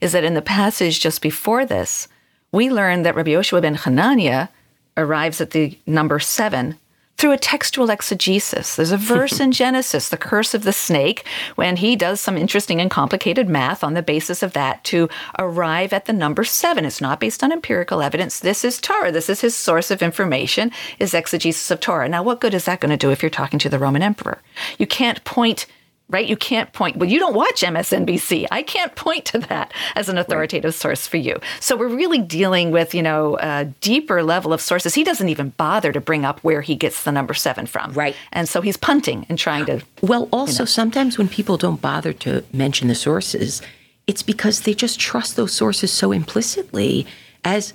is 0.00 0.12
that 0.12 0.24
in 0.24 0.34
the 0.34 0.42
passage 0.42 1.00
just 1.00 1.20
before 1.20 1.64
this, 1.64 2.08
we 2.52 2.70
learn 2.70 3.02
that 3.02 3.14
Rabbi 3.14 3.30
Yoshua 3.30 3.62
ben 3.62 3.74
Hananiah 3.74 4.48
arrives 4.96 5.40
at 5.40 5.50
the 5.50 5.78
number 5.86 6.18
seven 6.18 6.78
through 7.22 7.30
a 7.30 7.38
textual 7.38 7.88
exegesis. 7.88 8.74
There's 8.74 8.90
a 8.90 8.96
verse 8.96 9.38
in 9.38 9.52
Genesis, 9.62 10.08
the 10.08 10.16
curse 10.16 10.54
of 10.54 10.64
the 10.64 10.72
snake, 10.72 11.24
when 11.54 11.76
he 11.76 11.94
does 11.94 12.20
some 12.20 12.36
interesting 12.36 12.80
and 12.80 12.90
complicated 12.90 13.48
math 13.48 13.84
on 13.84 13.94
the 13.94 14.02
basis 14.02 14.42
of 14.42 14.54
that 14.54 14.82
to 14.82 15.08
arrive 15.38 15.92
at 15.92 16.06
the 16.06 16.12
number 16.12 16.42
seven. 16.42 16.84
It's 16.84 17.00
not 17.00 17.20
based 17.20 17.44
on 17.44 17.52
empirical 17.52 18.02
evidence. 18.02 18.40
This 18.40 18.64
is 18.64 18.80
Torah. 18.80 19.12
This 19.12 19.30
is 19.30 19.40
his 19.40 19.54
source 19.54 19.92
of 19.92 20.02
information, 20.02 20.72
is 20.98 21.14
exegesis 21.14 21.70
of 21.70 21.78
Torah. 21.78 22.08
Now, 22.08 22.24
what 22.24 22.40
good 22.40 22.54
is 22.54 22.64
that 22.64 22.80
going 22.80 22.90
to 22.90 22.96
do 22.96 23.12
if 23.12 23.22
you're 23.22 23.30
talking 23.30 23.60
to 23.60 23.68
the 23.68 23.78
Roman 23.78 24.02
emperor? 24.02 24.42
You 24.76 24.88
can't 24.88 25.22
point 25.22 25.66
right? 26.12 26.26
You 26.26 26.36
can't 26.36 26.72
point, 26.72 26.96
well, 26.96 27.08
you 27.08 27.18
don't 27.18 27.34
watch 27.34 27.62
MSNBC. 27.62 28.46
I 28.50 28.62
can't 28.62 28.94
point 28.94 29.24
to 29.26 29.38
that 29.38 29.72
as 29.96 30.08
an 30.08 30.18
authoritative 30.18 30.68
right. 30.68 30.74
source 30.74 31.06
for 31.06 31.16
you. 31.16 31.40
So 31.58 31.76
we're 31.76 31.88
really 31.88 32.20
dealing 32.20 32.70
with, 32.70 32.94
you 32.94 33.02
know, 33.02 33.38
a 33.40 33.64
deeper 33.80 34.22
level 34.22 34.52
of 34.52 34.60
sources. 34.60 34.94
He 34.94 35.04
doesn't 35.04 35.28
even 35.28 35.50
bother 35.50 35.90
to 35.92 36.00
bring 36.00 36.24
up 36.24 36.40
where 36.40 36.60
he 36.60 36.76
gets 36.76 37.02
the 37.04 37.12
number 37.12 37.34
seven 37.34 37.66
from. 37.66 37.92
Right. 37.92 38.14
And 38.32 38.48
so 38.48 38.60
he's 38.60 38.76
punting 38.76 39.26
and 39.28 39.38
trying 39.38 39.66
to. 39.66 39.82
Well, 40.02 40.28
also, 40.32 40.52
you 40.52 40.58
know. 40.60 40.66
sometimes 40.66 41.18
when 41.18 41.28
people 41.28 41.56
don't 41.56 41.80
bother 41.80 42.12
to 42.12 42.44
mention 42.52 42.88
the 42.88 42.94
sources, 42.94 43.62
it's 44.06 44.22
because 44.22 44.60
they 44.60 44.74
just 44.74 45.00
trust 45.00 45.36
those 45.36 45.52
sources 45.52 45.90
so 45.92 46.12
implicitly 46.12 47.06
as 47.44 47.72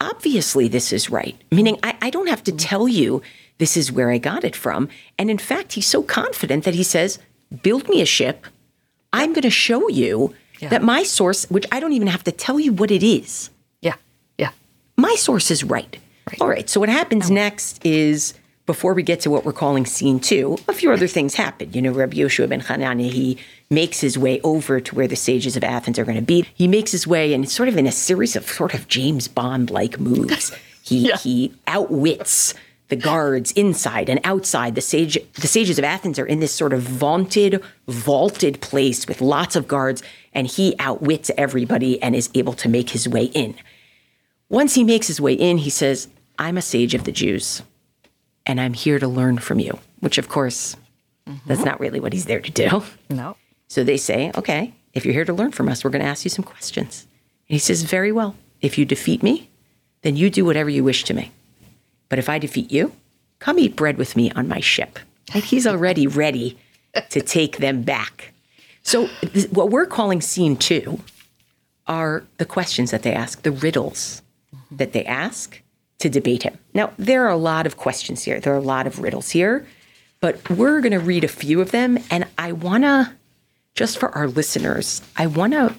obviously 0.00 0.68
this 0.68 0.92
is 0.92 1.10
right. 1.10 1.36
Meaning, 1.50 1.78
I, 1.82 1.96
I 2.00 2.10
don't 2.10 2.28
have 2.28 2.44
to 2.44 2.52
mm-hmm. 2.52 2.58
tell 2.58 2.88
you 2.88 3.22
this 3.58 3.76
is 3.76 3.92
where 3.92 4.10
I 4.10 4.18
got 4.18 4.44
it 4.44 4.56
from. 4.56 4.88
And 5.18 5.30
in 5.30 5.38
fact, 5.38 5.74
he's 5.74 5.86
so 5.86 6.02
confident 6.02 6.64
that 6.64 6.74
he 6.74 6.82
says, 6.82 7.18
build 7.62 7.88
me 7.88 8.00
a 8.00 8.06
ship. 8.06 8.46
I'm 9.12 9.32
going 9.32 9.42
to 9.42 9.50
show 9.50 9.88
you 9.88 10.34
yeah. 10.60 10.68
that 10.68 10.82
my 10.82 11.02
source, 11.02 11.46
which 11.50 11.66
I 11.72 11.80
don't 11.80 11.92
even 11.92 12.08
have 12.08 12.24
to 12.24 12.32
tell 12.32 12.60
you 12.60 12.72
what 12.72 12.90
it 12.90 13.02
is. 13.02 13.50
Yeah. 13.80 13.94
Yeah. 14.38 14.50
My 14.96 15.14
source 15.16 15.50
is 15.50 15.64
right. 15.64 15.98
right. 16.28 16.40
All 16.40 16.48
right. 16.48 16.68
So 16.68 16.80
what 16.80 16.88
happens 16.88 17.30
next 17.30 17.84
is 17.84 18.34
before 18.66 18.94
we 18.94 19.02
get 19.02 19.20
to 19.20 19.30
what 19.30 19.44
we're 19.44 19.52
calling 19.52 19.84
scene 19.84 20.20
two, 20.20 20.56
a 20.68 20.72
few 20.72 20.92
other 20.92 21.08
things 21.08 21.34
happen. 21.34 21.72
You 21.72 21.82
know, 21.82 21.90
Rabbi 21.92 22.18
Yoshua 22.18 22.48
ben 22.48 22.60
Hanania, 22.60 23.10
he 23.10 23.36
makes 23.68 24.00
his 24.00 24.16
way 24.16 24.40
over 24.42 24.80
to 24.80 24.94
where 24.94 25.08
the 25.08 25.16
sages 25.16 25.56
of 25.56 25.64
Athens 25.64 25.98
are 25.98 26.04
going 26.04 26.18
to 26.18 26.22
be. 26.22 26.46
He 26.54 26.68
makes 26.68 26.92
his 26.92 27.06
way 27.06 27.34
and 27.34 27.50
sort 27.50 27.68
of 27.68 27.76
in 27.76 27.86
a 27.86 27.92
series 27.92 28.36
of 28.36 28.48
sort 28.48 28.74
of 28.74 28.86
James 28.86 29.26
Bond 29.26 29.70
like 29.70 29.98
moves. 29.98 30.52
He 30.82 31.08
yeah. 31.08 31.18
he 31.18 31.52
outwits 31.68 32.54
the 32.90 32.96
guards 32.96 33.52
inside 33.52 34.08
and 34.08 34.20
outside. 34.24 34.74
The 34.74 34.80
sage, 34.80 35.18
the 35.34 35.46
sages 35.46 35.78
of 35.78 35.84
Athens 35.84 36.18
are 36.18 36.26
in 36.26 36.40
this 36.40 36.52
sort 36.52 36.72
of 36.72 36.82
vaunted, 36.82 37.62
vaulted 37.88 38.60
place 38.60 39.06
with 39.08 39.20
lots 39.20 39.56
of 39.56 39.66
guards, 39.66 40.02
and 40.34 40.46
he 40.46 40.74
outwits 40.78 41.30
everybody 41.38 42.00
and 42.02 42.14
is 42.14 42.28
able 42.34 42.52
to 42.54 42.68
make 42.68 42.90
his 42.90 43.08
way 43.08 43.24
in. 43.24 43.54
Once 44.48 44.74
he 44.74 44.84
makes 44.84 45.06
his 45.06 45.20
way 45.20 45.32
in, 45.32 45.58
he 45.58 45.70
says, 45.70 46.08
"I'm 46.38 46.58
a 46.58 46.62
sage 46.62 46.94
of 46.94 47.04
the 47.04 47.12
Jews, 47.12 47.62
and 48.44 48.60
I'm 48.60 48.74
here 48.74 48.98
to 48.98 49.08
learn 49.08 49.38
from 49.38 49.60
you." 49.60 49.78
Which, 50.00 50.18
of 50.18 50.28
course, 50.28 50.76
mm-hmm. 51.26 51.48
that's 51.48 51.64
not 51.64 51.80
really 51.80 52.00
what 52.00 52.12
he's 52.12 52.26
there 52.26 52.40
to 52.40 52.50
do. 52.50 52.82
No. 53.08 53.36
So 53.68 53.84
they 53.84 53.96
say, 53.96 54.32
"Okay, 54.36 54.74
if 54.92 55.04
you're 55.04 55.14
here 55.14 55.24
to 55.24 55.32
learn 55.32 55.52
from 55.52 55.68
us, 55.68 55.84
we're 55.84 55.90
going 55.90 56.02
to 56.02 56.08
ask 56.08 56.24
you 56.24 56.30
some 56.30 56.44
questions." 56.44 57.06
And 57.48 57.54
he 57.54 57.58
says, 57.58 57.82
"Very 57.84 58.12
well. 58.12 58.34
If 58.60 58.76
you 58.76 58.84
defeat 58.84 59.22
me, 59.22 59.48
then 60.02 60.16
you 60.16 60.28
do 60.28 60.44
whatever 60.44 60.68
you 60.70 60.84
wish 60.84 61.04
to 61.04 61.14
me." 61.14 61.30
But 62.10 62.18
if 62.18 62.28
I 62.28 62.38
defeat 62.38 62.70
you, 62.70 62.92
come 63.38 63.58
eat 63.58 63.76
bread 63.76 63.96
with 63.96 64.14
me 64.16 64.30
on 64.32 64.46
my 64.46 64.60
ship. 64.60 64.98
Like 65.34 65.44
he's 65.44 65.66
already 65.66 66.06
ready 66.06 66.58
to 67.08 67.22
take 67.22 67.58
them 67.58 67.82
back. 67.82 68.34
So, 68.82 69.08
th- 69.22 69.50
what 69.50 69.70
we're 69.70 69.86
calling 69.86 70.20
scene 70.20 70.56
two 70.56 71.00
are 71.86 72.24
the 72.38 72.44
questions 72.44 72.90
that 72.90 73.02
they 73.02 73.12
ask, 73.12 73.42
the 73.42 73.52
riddles 73.52 74.22
that 74.70 74.92
they 74.92 75.04
ask 75.04 75.62
to 75.98 76.08
debate 76.08 76.42
him. 76.42 76.58
Now, 76.74 76.92
there 76.96 77.24
are 77.24 77.30
a 77.30 77.36
lot 77.36 77.66
of 77.66 77.76
questions 77.76 78.24
here, 78.24 78.40
there 78.40 78.52
are 78.52 78.58
a 78.58 78.60
lot 78.60 78.86
of 78.86 79.00
riddles 79.00 79.30
here, 79.30 79.66
but 80.20 80.50
we're 80.50 80.80
going 80.80 80.92
to 80.92 80.98
read 80.98 81.24
a 81.24 81.28
few 81.28 81.60
of 81.60 81.70
them. 81.70 81.98
And 82.10 82.26
I 82.38 82.52
want 82.52 82.84
to, 82.84 83.12
just 83.74 83.98
for 83.98 84.10
our 84.10 84.26
listeners, 84.26 85.02
I 85.16 85.26
want 85.26 85.52
to 85.52 85.74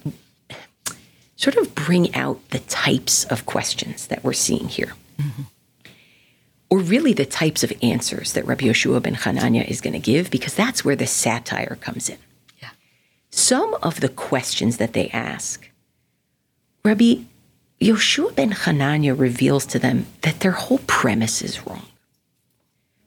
sort 1.36 1.58
of 1.58 1.74
bring 1.76 2.14
out 2.16 2.40
the 2.52 2.60
types 2.60 3.26
of 3.26 3.46
questions 3.46 4.08
that 4.08 4.24
we're 4.24 4.34
seeing 4.34 4.68
here. 4.68 4.94
Mm-hmm 5.20 5.44
or 6.72 6.80
really 6.80 7.12
the 7.12 7.26
types 7.26 7.64
of 7.64 7.74
answers 7.84 8.32
that 8.32 8.48
Rabbi 8.48 8.66
Yoshua 8.66 9.04
ben 9.04 9.16
Hanania 9.16 9.68
is 9.68 9.82
going 9.82 9.94
to 9.94 10.00
give, 10.00 10.32
because 10.32 10.56
that's 10.56 10.86
where 10.86 10.96
the 10.96 11.06
satire 11.06 11.78
comes 11.82 12.10
in. 12.10 12.18
Yeah. 12.62 12.70
Some 13.30 13.76
of 13.84 14.00
the 14.00 14.08
questions 14.08 14.78
that 14.78 14.94
they 14.94 15.10
ask, 15.10 15.70
Rabbi 16.86 17.16
Yoshua 17.82 18.34
ben 18.34 18.52
Hanania 18.52 19.20
reveals 19.20 19.66
to 19.68 19.80
them 19.80 20.08
that 20.22 20.40
their 20.40 20.54
whole 20.54 20.80
premise 20.88 21.42
is 21.42 21.68
wrong. 21.68 21.86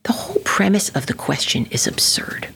The 0.03 0.13
whole 0.13 0.43
premise 0.45 0.91
of 0.91 1.07
the 1.07 1.15
question 1.15 1.67
is 1.71 1.87
absurd. 1.87 2.49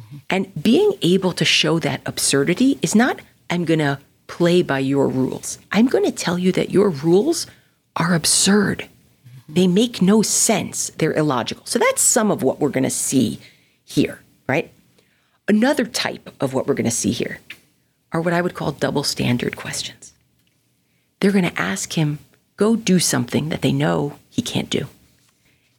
Mm-hmm. 0.00 0.16
And 0.30 0.62
being 0.62 0.94
able 1.02 1.32
to 1.32 1.44
show 1.44 1.78
that 1.80 2.00
absurdity 2.06 2.78
is 2.80 2.94
not, 2.94 3.20
I'm 3.50 3.66
going 3.66 3.80
to 3.80 3.98
play 4.26 4.62
by 4.62 4.78
your 4.78 5.06
rules. 5.06 5.58
I'm 5.70 5.86
going 5.86 6.04
to 6.04 6.12
tell 6.12 6.38
you 6.38 6.50
that 6.52 6.70
your 6.70 6.88
rules 6.88 7.46
are 7.96 8.14
absurd 8.14 8.88
they 9.54 9.66
make 9.66 10.02
no 10.02 10.22
sense. 10.22 10.90
They're 10.98 11.12
illogical. 11.12 11.64
So 11.66 11.78
that's 11.78 12.02
some 12.02 12.30
of 12.30 12.42
what 12.42 12.60
we're 12.60 12.68
going 12.68 12.84
to 12.84 12.90
see 12.90 13.40
here, 13.84 14.20
right? 14.48 14.72
Another 15.48 15.84
type 15.84 16.30
of 16.40 16.54
what 16.54 16.66
we're 16.66 16.74
going 16.74 16.84
to 16.84 16.90
see 16.90 17.12
here 17.12 17.38
are 18.12 18.20
what 18.20 18.32
I 18.32 18.42
would 18.42 18.54
call 18.54 18.72
double 18.72 19.02
standard 19.02 19.56
questions. 19.56 20.12
They're 21.20 21.32
going 21.32 21.48
to 21.48 21.60
ask 21.60 21.94
him, 21.94 22.18
go 22.56 22.76
do 22.76 22.98
something 22.98 23.48
that 23.48 23.62
they 23.62 23.72
know 23.72 24.16
he 24.28 24.42
can't 24.42 24.70
do. 24.70 24.86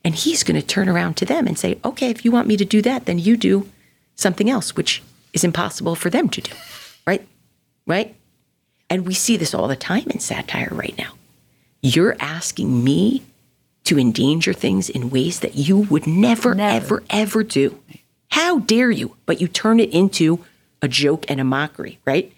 And 0.04 0.16
he's 0.16 0.44
going 0.44 0.60
to 0.60 0.66
turn 0.66 0.90
around 0.90 1.16
to 1.18 1.25
them 1.25 1.48
and 1.48 1.58
say, 1.58 1.80
okay, 1.86 2.10
if 2.10 2.25
you 2.25 2.32
want 2.32 2.48
me 2.48 2.58
to 2.58 2.66
do 2.66 2.82
that, 2.82 3.06
then 3.06 3.20
you 3.20 3.38
do 3.38 3.70
something 4.16 4.50
else, 4.50 4.75
which 4.75 5.04
is 5.34 5.44
impossible 5.44 5.96
for 5.96 6.10
them 6.10 6.30
to 6.30 6.42
do, 6.42 6.51
right? 7.06 7.28
Right? 7.86 8.16
And 8.90 9.06
we 9.06 9.13
see 9.13 9.38
this 9.38 9.54
all 9.54 9.68
the 9.68 9.75
time 9.75 10.08
in 10.10 10.20
satire 10.20 10.70
right 10.72 10.98
now. 10.98 11.13
You're 11.82 12.18
asking 12.20 12.84
me 12.84 13.24
to 13.83 14.00
endanger 14.00 14.53
things 14.53 14.89
in 14.89 15.09
ways 15.09 15.39
that 15.39 15.55
you 15.55 15.77
would 15.77 16.07
never, 16.07 16.53
never, 16.53 16.97
ever, 17.00 17.03
ever 17.09 17.43
do. 17.43 17.79
How 18.29 18.59
dare 18.59 18.91
you? 18.91 19.15
But 19.25 19.41
you 19.41 19.47
turn 19.47 19.79
it 19.79 19.93
into 19.93 20.43
a 20.81 20.88
joke 20.88 21.25
and 21.29 21.39
a 21.39 21.43
mockery, 21.43 22.00
right? 22.05 22.31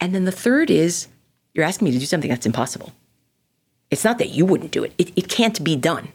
And 0.00 0.14
then 0.14 0.24
the 0.24 0.32
third 0.32 0.70
is 0.70 1.08
you're 1.54 1.64
asking 1.64 1.86
me 1.86 1.92
to 1.92 1.98
do 1.98 2.06
something 2.06 2.30
that's 2.30 2.46
impossible. 2.46 2.92
It's 3.90 4.04
not 4.04 4.18
that 4.18 4.30
you 4.30 4.44
wouldn't 4.44 4.72
do 4.72 4.84
it. 4.84 4.92
It, 4.98 5.12
it 5.16 5.28
can't 5.28 5.62
be 5.62 5.76
done. 5.76 6.08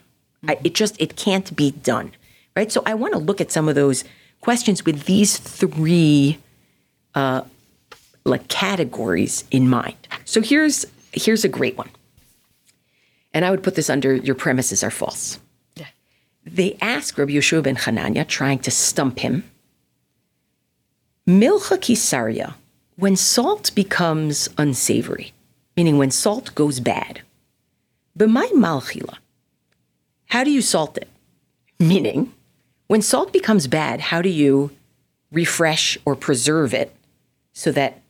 I, 0.47 0.57
it 0.63 0.73
just 0.73 0.99
it 0.99 1.15
can't 1.15 1.55
be 1.55 1.71
done, 1.71 2.11
right? 2.55 2.71
So 2.71 2.81
I 2.85 2.95
want 2.95 3.13
to 3.13 3.19
look 3.19 3.39
at 3.41 3.51
some 3.51 3.69
of 3.69 3.75
those 3.75 4.03
questions 4.41 4.85
with 4.85 5.05
these 5.05 5.37
three 5.37 6.39
uh, 7.13 7.43
like 8.25 8.47
categories 8.47 9.45
in 9.51 9.69
mind. 9.69 10.07
So 10.25 10.41
here's 10.41 10.85
here's 11.13 11.45
a 11.45 11.49
great 11.49 11.77
one. 11.77 11.89
And 13.33 13.45
I 13.45 13.51
would 13.51 13.63
put 13.63 13.75
this 13.75 13.89
under 13.89 14.15
your 14.15 14.35
premises 14.35 14.83
are 14.83 14.91
false. 14.91 15.39
Yeah. 15.75 15.88
They 16.45 16.77
ask 16.81 17.17
Rabbi 17.17 17.33
Yeshua 17.33 17.63
ben 17.63 17.77
Hanania, 17.77 18.27
trying 18.27 18.59
to 18.59 18.71
stump 18.71 19.19
him, 19.19 19.43
Milcha 21.27 21.77
kisaria, 21.77 22.55
when 22.95 23.15
salt 23.15 23.73
becomes 23.75 24.50
unsavory, 24.57 25.33
meaning 25.77 25.97
when 25.97 26.11
salt 26.11 26.53
goes 26.55 26.79
bad, 26.79 27.21
b'may 28.17 28.51
malchila, 28.51 29.17
how 30.27 30.43
do 30.43 30.51
you 30.51 30.61
salt 30.61 30.97
it? 30.97 31.07
Meaning, 31.79 32.33
when 32.88 33.01
salt 33.01 33.31
becomes 33.31 33.67
bad, 33.67 34.01
how 34.01 34.21
do 34.21 34.29
you 34.29 34.71
refresh 35.31 35.97
or 36.05 36.15
preserve 36.15 36.73
it 36.73 36.95
so 37.53 37.71
that 37.71 38.01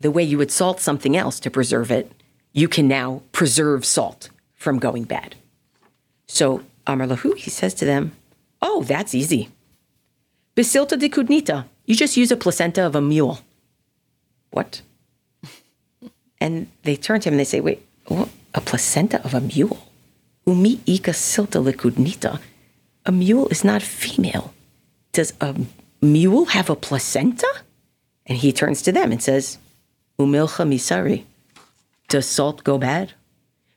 the 0.00 0.10
way 0.10 0.22
you 0.22 0.38
would 0.38 0.50
salt 0.50 0.80
something 0.80 1.16
else 1.16 1.40
to 1.40 1.50
preserve 1.50 1.90
it 1.90 2.12
you 2.58 2.68
can 2.68 2.88
now 2.88 3.22
preserve 3.32 3.84
salt 3.84 4.30
from 4.54 4.78
going 4.78 5.04
bad. 5.04 5.36
So 6.26 6.62
Amar 6.86 7.06
Lahu, 7.06 7.36
he 7.36 7.50
says 7.50 7.74
to 7.74 7.84
them, 7.84 8.12
Oh, 8.60 8.82
that's 8.82 9.14
easy. 9.14 9.50
Basilta 10.56 10.98
de 10.98 11.08
kudnita. 11.08 11.66
You 11.86 11.94
just 11.94 12.16
use 12.16 12.32
a 12.32 12.36
placenta 12.36 12.84
of 12.84 12.96
a 12.96 13.00
mule. 13.00 13.40
What? 14.50 14.82
and 16.40 16.66
they 16.82 16.96
turn 16.96 17.20
to 17.20 17.28
him 17.28 17.34
and 17.34 17.40
they 17.40 17.44
say, 17.44 17.60
Wait, 17.60 17.86
what? 18.06 18.28
a 18.54 18.60
placenta 18.60 19.22
of 19.24 19.34
a 19.34 19.40
mule? 19.40 19.78
Umi 20.46 20.80
ika 20.86 21.12
silta 21.12 21.62
likudnita. 21.62 22.40
A 23.06 23.12
mule 23.12 23.46
is 23.48 23.62
not 23.62 23.82
female. 23.82 24.52
Does 25.12 25.32
a 25.40 25.54
mule 26.02 26.46
have 26.46 26.68
a 26.68 26.76
placenta? 26.76 27.48
And 28.26 28.38
he 28.38 28.52
turns 28.52 28.82
to 28.82 28.92
them 28.92 29.12
and 29.12 29.22
says, 29.22 29.58
Umilcha 30.18 30.66
misari 30.66 31.24
does 32.08 32.26
salt 32.26 32.64
go 32.64 32.78
bad? 32.78 33.12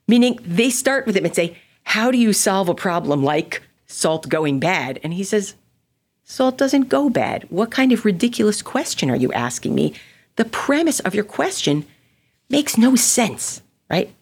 Meaning 0.08 0.38
they 0.42 0.70
start 0.70 1.06
with 1.06 1.16
him 1.16 1.24
and 1.24 1.34
say, 1.34 1.56
How 1.84 2.10
do 2.10 2.18
you 2.18 2.32
solve 2.32 2.68
a 2.68 2.74
problem 2.74 3.22
like 3.22 3.62
salt 3.86 4.28
going 4.28 4.58
bad? 4.58 4.98
And 5.02 5.14
he 5.14 5.24
says, 5.24 5.54
Salt 6.24 6.56
doesn't 6.56 6.88
go 6.88 7.10
bad. 7.10 7.46
What 7.50 7.70
kind 7.70 7.92
of 7.92 8.04
ridiculous 8.04 8.62
question 8.62 9.10
are 9.10 9.16
you 9.16 9.32
asking 9.32 9.74
me? 9.74 9.94
The 10.36 10.44
premise 10.44 11.00
of 11.00 11.14
your 11.14 11.24
question 11.24 11.84
makes 12.48 12.78
no 12.78 12.96
sense, 12.96 13.62
right? 13.90 14.12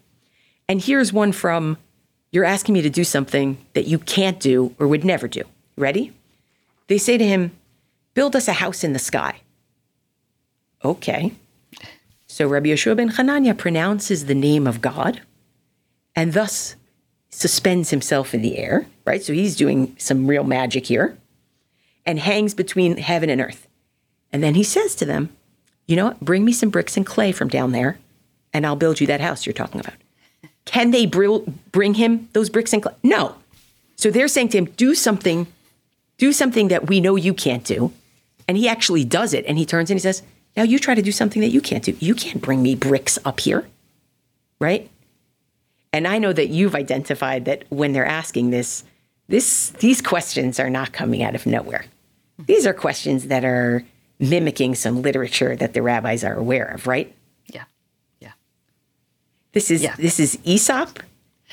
And 0.69 0.81
here's 0.81 1.13
one 1.13 1.33
from 1.33 1.79
You're 2.31 2.45
asking 2.45 2.75
me 2.75 2.83
to 2.83 2.91
do 2.91 3.05
something 3.05 3.59
that 3.75 3.87
you 3.87 3.99
can't 3.99 4.41
do 4.41 4.75
or 4.79 4.89
would 4.89 5.05
never 5.05 5.29
do. 5.29 5.43
Ready? 5.77 6.13
They 6.89 6.99
say 6.99 7.17
to 7.17 7.25
him, 7.25 7.53
Build 8.15 8.35
us 8.35 8.49
a 8.49 8.55
house 8.55 8.83
in 8.83 8.93
the 8.93 8.99
sky. 8.99 9.41
Okay. 10.85 11.33
So 12.41 12.49
Rabbi 12.49 12.69
Yeshua 12.69 12.97
ben 12.97 13.11
Hanania 13.11 13.55
pronounces 13.55 14.25
the 14.25 14.35
name 14.35 14.67
of 14.67 14.81
God 14.81 15.21
and 16.17 16.33
thus 16.33 16.75
suspends 17.29 17.91
himself 17.91 18.33
in 18.33 18.41
the 18.41 18.57
air, 18.57 18.87
right? 19.05 19.23
So 19.23 19.35
he's 19.35 19.55
doing 19.55 19.95
some 19.99 20.27
real 20.27 20.43
magic 20.43 20.87
here 20.87 21.19
and 22.07 22.19
hangs 22.19 22.55
between 22.55 22.97
heaven 22.97 23.29
and 23.29 23.43
earth. 23.43 23.69
And 24.33 24.43
then 24.43 24.55
he 24.55 24.65
says 24.65 24.95
to 24.95 25.05
them, 25.05 25.37
You 25.87 25.97
know 25.97 26.07
what? 26.07 26.21
Bring 26.21 26.47
me 26.47 26.55
some 26.55 26.71
bricks 26.71 26.97
and 26.97 27.05
clay 27.05 27.31
from 27.31 27.49
down 27.49 27.73
there, 27.73 27.99
and 28.55 28.65
I'll 28.65 28.75
build 28.75 29.03
you 29.03 29.07
that 29.09 29.21
house 29.21 29.45
you're 29.45 29.53
talking 29.53 29.83
about. 29.83 29.97
Can 30.65 30.93
they 30.93 31.05
br- 31.05 31.45
bring 31.73 31.93
him 31.93 32.31
those 32.33 32.49
bricks 32.49 32.73
and 32.73 32.83
clay? 32.83 32.95
No. 33.03 33.35
So 33.97 34.11
they're 34.11 34.29
saying 34.29 34.49
to 34.49 34.57
him, 34.57 34.65
Do 34.79 34.95
something, 34.95 35.47
do 36.17 36.33
something 36.33 36.69
that 36.69 36.87
we 36.87 37.03
know 37.03 37.17
you 37.17 37.35
can't 37.35 37.65
do. 37.65 37.93
And 38.49 38.57
he 38.57 38.67
actually 38.67 39.05
does 39.05 39.35
it. 39.35 39.45
And 39.45 39.59
he 39.59 39.67
turns 39.67 39.91
and 39.91 39.99
he 39.99 40.03
says, 40.03 40.23
Now 40.57 40.63
you 40.65 40.79
try 40.79 40.95
to 40.95 41.03
do 41.03 41.13
something 41.13 41.41
that 41.43 41.51
you 41.51 41.61
can't 41.61 41.85
do. 41.85 41.97
You 42.01 42.15
can't 42.15 42.41
bring 42.43 42.63
me 42.63 42.75
bricks 42.75 43.19
up 43.25 43.41
here. 43.41 43.69
Right? 44.61 44.91
And 45.93 46.07
I 46.07 46.19
know 46.19 46.33
that 46.33 46.49
you've 46.49 46.75
identified 46.75 47.47
that 47.47 47.65
when 47.71 47.93
they're 47.93 48.07
asking 48.07 48.51
this, 48.51 48.85
this 49.29 49.71
these 49.81 50.01
questions 50.03 50.61
are 50.61 50.71
not 50.71 50.93
coming 50.93 51.23
out 51.23 51.35
of 51.35 51.47
nowhere. 51.47 51.85
These 52.39 52.67
are 52.67 52.73
questions 52.75 53.27
that 53.27 53.45
are 53.45 53.85
mimicking 54.19 54.75
some 54.75 55.03
literature 55.03 55.57
that 55.57 55.73
the 55.73 55.83
rabbis 55.83 56.25
are 56.25 56.35
aware 56.35 56.67
of, 56.67 56.87
right? 56.87 57.15
Yeah. 57.47 57.65
Yeah. 58.21 58.33
This 59.53 59.71
is 59.71 59.83
Yeah. 59.83 59.97
this 59.97 60.21
is 60.21 60.39
Aesop, 60.45 61.01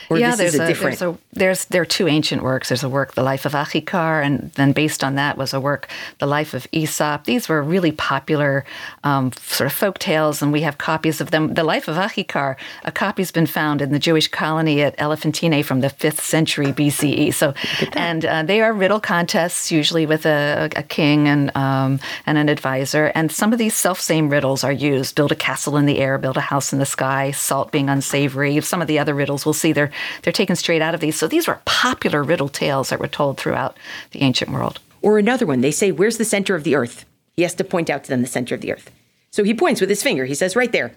or 0.10 0.18
yeah, 0.18 0.36
there's 0.36 0.56
a, 0.56 0.64
a, 0.64 0.68
different. 0.68 1.00
there's 1.00 1.16
a 1.16 1.18
there's 1.34 1.66
there 1.66 1.82
are 1.82 1.86
two 1.86 2.08
ancient 2.08 2.44
works. 2.44 2.70
There's 2.70 2.84
a 2.84 2.90
work, 2.90 3.16
The 3.16 3.24
Life 3.24 3.46
of 3.46 3.54
Achikar, 3.54 4.24
and 4.24 4.52
then 4.54 4.72
based 4.72 5.04
on 5.04 5.16
that 5.16 5.38
was 5.38 5.54
a 5.54 5.60
work, 5.60 5.90
The 6.20 6.26
Life 6.26 6.54
of 6.54 6.68
Aesop. 6.72 7.26
These 7.26 7.50
were 7.50 7.62
really 7.62 7.92
popular 7.92 8.66
um, 9.04 9.32
sort 9.34 9.68
of 9.68 9.74
folk 9.74 10.00
tales, 10.00 10.42
and 10.42 10.52
we 10.52 10.62
have 10.62 10.78
copies 10.78 11.20
of 11.22 11.32
them. 11.32 11.54
The 11.54 11.64
Life 11.64 11.88
of 11.88 11.96
Achikar, 11.96 12.56
a 12.86 12.92
copy's 12.92 13.32
been 13.32 13.48
found 13.48 13.82
in 13.82 13.92
the 13.92 14.00
Jewish 14.00 14.28
colony 14.28 14.82
at 14.82 14.96
Elephantine 14.98 15.64
from 15.64 15.82
the 15.82 15.90
fifth 15.90 16.22
century 16.22 16.68
BCE. 16.68 17.34
So, 17.34 17.54
and 17.94 18.26
uh, 18.26 18.44
they 18.44 18.62
are 18.62 18.74
riddle 18.74 19.00
contests, 19.00 19.72
usually 19.72 20.06
with 20.06 20.26
a, 20.26 20.70
a 20.76 20.84
king 20.84 21.28
and 21.28 21.56
um, 21.56 22.00
and 22.26 22.38
an 22.38 22.50
advisor. 22.50 23.12
And 23.16 23.32
some 23.32 23.52
of 23.52 23.60
these 23.60 23.76
self 23.76 24.00
same 24.00 24.30
riddles 24.30 24.64
are 24.64 24.72
used: 24.72 25.16
build 25.16 25.32
a 25.32 25.36
castle 25.36 25.78
in 25.78 25.86
the 25.86 26.00
air, 26.00 26.18
build 26.18 26.38
a 26.38 26.42
house 26.42 26.72
in 26.72 26.80
the 26.80 26.86
sky, 26.86 27.32
salt 27.32 27.72
being 27.72 27.90
unsavory. 27.90 28.60
Some 28.62 28.82
of 28.82 28.88
the 28.88 29.00
other 29.00 29.14
riddles 29.14 29.46
we'll 29.46 29.54
see 29.54 29.74
they're 29.88 30.28
they're 30.28 30.34
taken 30.34 30.56
straight 30.56 30.82
out 30.82 30.94
of 30.94 31.00
these. 31.00 31.18
So 31.18 31.28
these 31.28 31.48
were 31.48 31.62
popular 31.66 32.24
riddle 32.24 32.50
tales 32.50 32.90
that 32.90 33.00
were 33.00 33.08
told 33.08 33.38
throughout 33.38 33.78
the 34.12 34.22
ancient 34.22 34.52
world. 34.52 34.80
Or 35.02 35.18
another 35.18 35.46
one, 35.46 35.62
they 35.62 35.72
say, 35.72 35.92
Where's 35.92 36.18
the 36.18 36.26
center 36.26 36.56
of 36.56 36.64
the 36.64 36.76
earth? 36.76 37.06
He 37.36 37.44
has 37.44 37.54
to 37.56 37.64
point 37.64 37.90
out 37.90 38.04
to 38.04 38.10
them 38.10 38.22
the 38.22 38.28
center 38.28 38.56
of 38.56 38.62
the 38.62 38.74
earth. 38.74 38.92
So 39.32 39.44
he 39.44 39.54
points 39.54 39.80
with 39.80 39.90
his 39.90 40.04
finger. 40.04 40.26
He 40.26 40.36
says, 40.36 40.56
Right 40.56 40.72
there. 40.72 40.94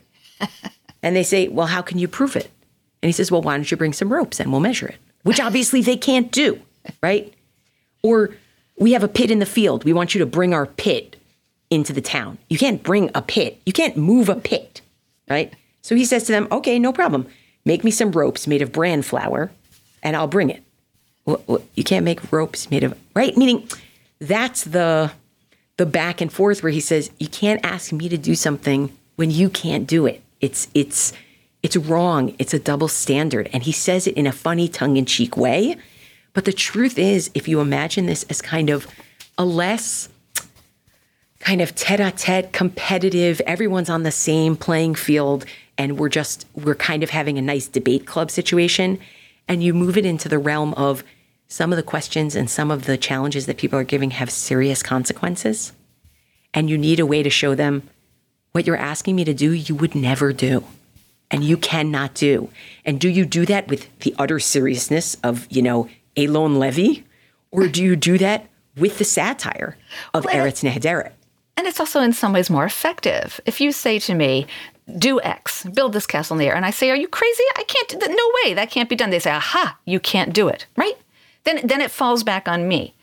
and 1.02 1.14
they 1.14 1.22
say, 1.22 1.48
Well, 1.48 1.68
how 1.68 1.82
can 1.82 1.98
you 1.98 2.08
prove 2.08 2.36
it? 2.36 2.50
And 3.02 3.08
he 3.08 3.12
says, 3.12 3.30
Well, 3.30 3.42
why 3.42 3.56
don't 3.56 3.70
you 3.70 3.76
bring 3.76 3.92
some 3.92 4.12
ropes 4.12 4.40
and 4.40 4.50
we'll 4.50 4.60
measure 4.60 4.88
it? 4.88 4.96
Which 5.22 5.40
obviously 5.40 5.82
they 5.82 5.96
can't 5.96 6.32
do, 6.32 6.60
right? 7.02 7.32
Or 8.02 8.30
we 8.78 8.92
have 8.92 9.04
a 9.04 9.08
pit 9.08 9.30
in 9.30 9.38
the 9.38 9.46
field. 9.46 9.84
We 9.84 9.92
want 9.92 10.14
you 10.14 10.18
to 10.18 10.26
bring 10.26 10.54
our 10.54 10.66
pit 10.66 11.16
into 11.68 11.92
the 11.92 12.00
town. 12.00 12.38
You 12.48 12.58
can't 12.58 12.82
bring 12.82 13.10
a 13.14 13.22
pit, 13.22 13.60
you 13.64 13.72
can't 13.72 13.96
move 13.96 14.28
a 14.28 14.34
pit, 14.34 14.80
right? 15.28 15.52
So 15.82 15.94
he 15.94 16.04
says 16.04 16.24
to 16.24 16.32
them, 16.32 16.48
Okay, 16.50 16.78
no 16.78 16.92
problem. 16.92 17.26
Make 17.64 17.84
me 17.84 17.90
some 17.90 18.12
ropes 18.12 18.46
made 18.46 18.62
of 18.62 18.72
bran 18.72 19.02
flour 19.02 19.50
and 20.02 20.16
I'll 20.16 20.26
bring 20.26 20.50
it. 20.50 20.62
Well, 21.24 21.42
well, 21.46 21.62
you 21.74 21.84
can't 21.84 22.04
make 22.04 22.32
ropes 22.32 22.70
made 22.70 22.84
of 22.84 22.98
right? 23.14 23.36
Meaning 23.36 23.68
that's 24.18 24.64
the 24.64 25.12
the 25.76 25.86
back 25.86 26.20
and 26.20 26.32
forth 26.32 26.62
where 26.62 26.72
he 26.72 26.80
says 26.80 27.10
you 27.18 27.28
can't 27.28 27.64
ask 27.64 27.92
me 27.92 28.08
to 28.08 28.18
do 28.18 28.34
something 28.34 28.94
when 29.16 29.30
you 29.30 29.48
can't 29.48 29.86
do 29.86 30.06
it. 30.06 30.22
It's 30.40 30.68
it's 30.74 31.12
it's 31.62 31.76
wrong. 31.76 32.34
It's 32.38 32.54
a 32.54 32.58
double 32.58 32.88
standard. 32.88 33.50
And 33.52 33.62
he 33.62 33.72
says 33.72 34.06
it 34.06 34.16
in 34.16 34.26
a 34.26 34.32
funny 34.32 34.66
tongue-in-cheek 34.66 35.36
way. 35.36 35.76
But 36.32 36.46
the 36.46 36.52
truth 36.52 36.98
is 36.98 37.30
if 37.34 37.48
you 37.48 37.60
imagine 37.60 38.06
this 38.06 38.24
as 38.24 38.40
kind 38.40 38.70
of 38.70 38.86
a 39.36 39.44
less 39.44 40.08
kind 41.40 41.60
of 41.60 41.74
tete-a-tete 41.74 42.52
competitive 42.52 43.40
everyone's 43.46 43.88
on 43.88 44.02
the 44.02 44.10
same 44.10 44.56
playing 44.56 44.94
field 44.94 45.44
and 45.80 45.98
we're 45.98 46.10
just 46.10 46.46
we're 46.54 46.74
kind 46.74 47.02
of 47.02 47.08
having 47.08 47.38
a 47.38 47.42
nice 47.42 47.66
debate 47.66 48.06
club 48.06 48.30
situation. 48.30 48.98
And 49.48 49.64
you 49.64 49.72
move 49.72 49.96
it 49.96 50.04
into 50.04 50.28
the 50.28 50.38
realm 50.38 50.74
of 50.74 51.02
some 51.48 51.72
of 51.72 51.78
the 51.78 51.82
questions 51.82 52.36
and 52.36 52.50
some 52.50 52.70
of 52.70 52.84
the 52.84 52.98
challenges 52.98 53.46
that 53.46 53.56
people 53.56 53.78
are 53.78 53.84
giving 53.84 54.10
have 54.10 54.30
serious 54.30 54.82
consequences. 54.82 55.72
And 56.52 56.68
you 56.68 56.76
need 56.76 57.00
a 57.00 57.06
way 57.06 57.22
to 57.22 57.30
show 57.30 57.54
them 57.54 57.88
what 58.52 58.66
you're 58.66 58.76
asking 58.76 59.16
me 59.16 59.24
to 59.24 59.32
do 59.32 59.52
you 59.52 59.74
would 59.74 59.94
never 59.94 60.34
do. 60.34 60.64
And 61.30 61.42
you 61.42 61.56
cannot 61.56 62.12
do. 62.12 62.50
And 62.84 63.00
do 63.00 63.08
you 63.08 63.24
do 63.24 63.46
that 63.46 63.68
with 63.68 63.88
the 64.00 64.14
utter 64.18 64.38
seriousness 64.38 65.16
of 65.24 65.46
you 65.48 65.62
know 65.62 65.88
Eylon 66.14 66.58
Levy? 66.58 67.04
Or 67.50 67.68
do 67.68 67.82
you 67.82 67.96
do 67.96 68.18
that 68.18 68.48
with 68.76 68.98
the 68.98 69.04
satire 69.04 69.78
of 70.12 70.26
Well, 70.26 70.34
Eretz 70.34 70.62
Nehederet? 70.62 71.12
And 71.60 71.66
it's 71.66 71.78
also 71.78 72.00
in 72.00 72.14
some 72.14 72.32
ways 72.32 72.48
more 72.48 72.64
effective. 72.64 73.38
If 73.44 73.60
you 73.60 73.70
say 73.70 73.98
to 73.98 74.14
me, 74.14 74.46
do 74.98 75.20
X, 75.20 75.64
build 75.64 75.92
this 75.92 76.06
castle 76.06 76.34
in 76.34 76.38
the 76.38 76.46
air, 76.46 76.54
and 76.54 76.66
I 76.66 76.70
say, 76.70 76.90
are 76.90 76.96
you 76.96 77.08
crazy? 77.08 77.42
I 77.56 77.64
can't, 77.64 77.88
do 77.88 77.98
that. 77.98 78.10
no 78.10 78.32
way, 78.44 78.54
that 78.54 78.70
can't 78.70 78.88
be 78.88 78.96
done. 78.96 79.10
They 79.10 79.18
say, 79.18 79.30
aha, 79.30 79.78
you 79.84 80.00
can't 80.00 80.32
do 80.32 80.48
it, 80.48 80.66
right? 80.76 80.96
Then, 81.44 81.66
then 81.66 81.80
it 81.80 81.90
falls 81.90 82.22
back 82.22 82.48
on 82.48 82.68
me. 82.68 82.94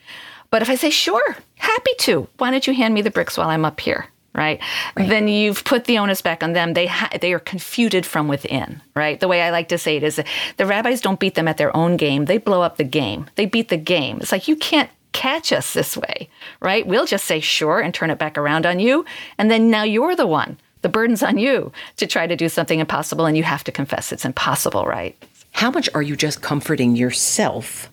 But 0.50 0.62
if 0.62 0.69
I 0.69 0.76
say, 0.76 0.89
sure, 0.89 1.38
happy 1.56 1.91
to, 2.00 2.28
why 2.38 2.52
don't 2.52 2.65
you 2.67 2.73
hand 2.73 2.93
me 2.93 3.02
the 3.02 3.12
bricks 3.12 3.38
while 3.38 3.50
I'm 3.50 3.65
up 3.65 3.80
here? 3.80 4.08
Right? 4.34 4.62
Then 4.95 5.28
you've 5.28 5.63
put 5.63 5.86
the 5.86 5.97
onus 5.97 6.21
back 6.21 6.43
on 6.43 6.54
them. 6.54 6.76
They 6.76 6.86
ha- 6.86 7.10
they 7.19 7.34
are 7.34 7.39
confuted 7.39 8.06
from 8.06 8.28
within. 8.28 8.84
Right? 8.93 9.19
The 9.19 9.28
way 9.28 9.41
I 9.41 9.50
like 9.50 9.67
to 9.69 9.80
say 9.80 9.97
it 9.97 10.04
is, 10.04 10.21
the 10.58 10.65
rabbis 10.67 11.02
don't 11.02 11.19
beat 11.19 11.34
them 11.34 11.47
at 11.47 11.58
their 11.58 11.76
own 11.76 11.97
game. 11.97 12.26
They 12.26 12.38
blow 12.38 12.62
up 12.62 12.78
the 12.78 12.84
game. 12.84 13.26
They 13.34 13.47
beat 13.47 13.69
the 13.69 13.78
game. 13.78 14.19
It's 14.21 14.32
like 14.32 14.47
you 14.47 14.56
can't 14.56 14.91
catch 15.12 15.52
us 15.52 15.73
this 15.73 15.97
way, 15.97 16.30
right? 16.60 16.86
We'll 16.86 17.08
just 17.08 17.26
say 17.26 17.39
sure 17.39 17.80
and 17.80 17.91
turn 17.91 18.12
it 18.12 18.19
back 18.19 18.38
around 18.38 18.67
on 18.67 18.80
you. 18.80 19.06
And 19.39 19.50
then 19.50 19.71
now 19.71 19.82
you're 19.82 20.15
the 20.15 20.28
one. 20.28 20.60
The 20.81 20.89
burden's 20.89 21.23
on 21.23 21.37
you 21.37 21.71
to 21.97 22.07
try 22.07 22.27
to 22.27 22.35
do 22.35 22.49
something 22.49 22.79
impossible, 22.79 23.25
and 23.25 23.35
you 23.35 23.43
have 23.43 23.63
to 23.65 23.71
confess 23.71 24.11
it's 24.11 24.25
impossible, 24.25 24.85
right? 24.85 25.15
how 25.57 25.71
much 25.71 25.89
are 25.95 26.03
you 26.03 26.15
just 26.15 26.41
comforting 26.41 26.95
yourself 26.95 27.91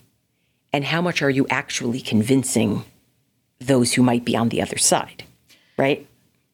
and 0.71 0.85
how 0.85 1.01
much 1.01 1.23
are 1.23 1.31
you 1.31 1.47
actually 1.49 1.99
convincing 1.99 2.83
those 3.59 3.93
who 3.93 4.03
might 4.03 4.23
be 4.23 4.35
on 4.37 4.49
the 4.49 4.61
other 4.61 4.77
side 4.77 5.23
right 5.77 6.05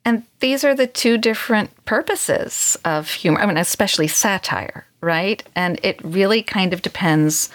And 0.05 0.23
these 0.39 0.63
are 0.63 0.73
the 0.73 0.87
two 0.87 1.17
different 1.17 1.69
purposes 1.85 2.77
of 2.85 3.09
humor, 3.09 3.39
I 3.41 3.45
mean, 3.45 3.57
especially 3.57 4.07
satire, 4.07 4.85
right? 5.01 5.43
And 5.53 5.79
it 5.83 5.99
really 6.03 6.41
kind 6.41 6.73
of 6.73 6.81
depends 6.81 7.49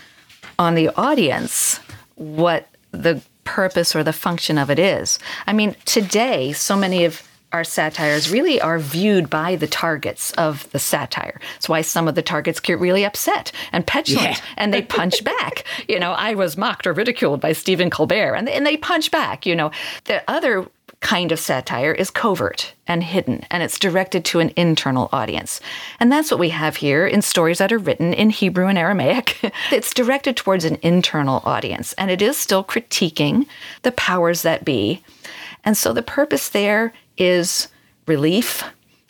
on 0.59 0.75
the 0.75 0.91
audience 0.91 1.81
what 2.15 2.69
the 2.93 3.21
purpose 3.43 3.97
or 3.97 4.05
the 4.05 4.13
function 4.13 4.59
of 4.59 4.71
it 4.71 4.79
is. 4.79 5.19
I 5.47 5.53
mean, 5.55 5.75
today, 5.87 6.53
so 6.53 6.77
many 6.77 7.05
of 7.05 7.26
our 7.53 7.65
satires 7.65 8.31
really 8.31 8.61
are 8.61 8.79
viewed 8.79 9.31
by 9.31 9.57
the 9.57 9.67
targets 9.67 10.33
of 10.33 10.71
the 10.73 10.79
satire. 10.79 11.41
That's 11.55 11.69
why 11.69 11.83
some 11.83 12.09
of 12.09 12.15
the 12.15 12.23
targets 12.23 12.61
get 12.61 12.79
really 12.81 13.05
upset 13.05 13.53
and 13.73 13.87
petulant 13.87 14.39
Yeah. 14.39 14.45
and 14.57 14.75
they 14.75 14.83
punch 14.83 15.23
back. 15.25 15.65
You 15.89 16.01
know, 16.01 16.13
I 16.13 16.35
was 16.35 16.57
mocked 16.57 16.87
or 16.87 16.93
ridiculed 16.93 17.41
by 17.41 17.53
Stephen 17.53 17.91
Colbert 17.91 18.35
and, 18.35 18.49
and 18.49 18.67
they 18.67 18.77
punch 18.77 19.11
back. 19.11 19.47
You 19.47 19.55
know, 19.55 19.71
the 20.05 20.23
other 20.29 20.67
kind 21.01 21.31
of 21.31 21.39
satire 21.39 21.93
is 21.93 22.11
covert 22.11 22.73
and 22.89 23.03
hidden, 23.05 23.45
and 23.51 23.63
it's 23.63 23.79
directed 23.79 24.25
to 24.25 24.41
an 24.41 24.51
internal 24.57 25.09
audience. 25.13 25.61
And 26.01 26.11
that's 26.11 26.31
what 26.31 26.41
we 26.41 26.49
have 26.49 26.77
here 26.77 27.07
in 27.07 27.23
stories 27.23 27.59
that 27.59 27.71
are 27.73 27.79
written 27.79 28.13
in 28.15 28.31
Hebrew 28.31 28.67
and 28.67 28.79
Aramaic. 28.79 29.39
it's 29.71 29.95
directed 29.95 30.37
towards 30.37 30.65
an 30.65 30.79
internal 30.83 31.43
audience, 31.45 31.93
and 31.95 32.11
it 32.11 32.23
is 32.23 32.37
still 32.37 32.65
critiquing 32.65 33.47
the 33.83 33.93
powers 33.93 34.43
that 34.43 34.65
be. 34.65 35.03
And 35.65 35.77
so 35.77 35.93
the 35.93 36.03
purpose 36.03 36.49
there 36.49 36.93
is 37.17 37.69
relief. 38.07 38.63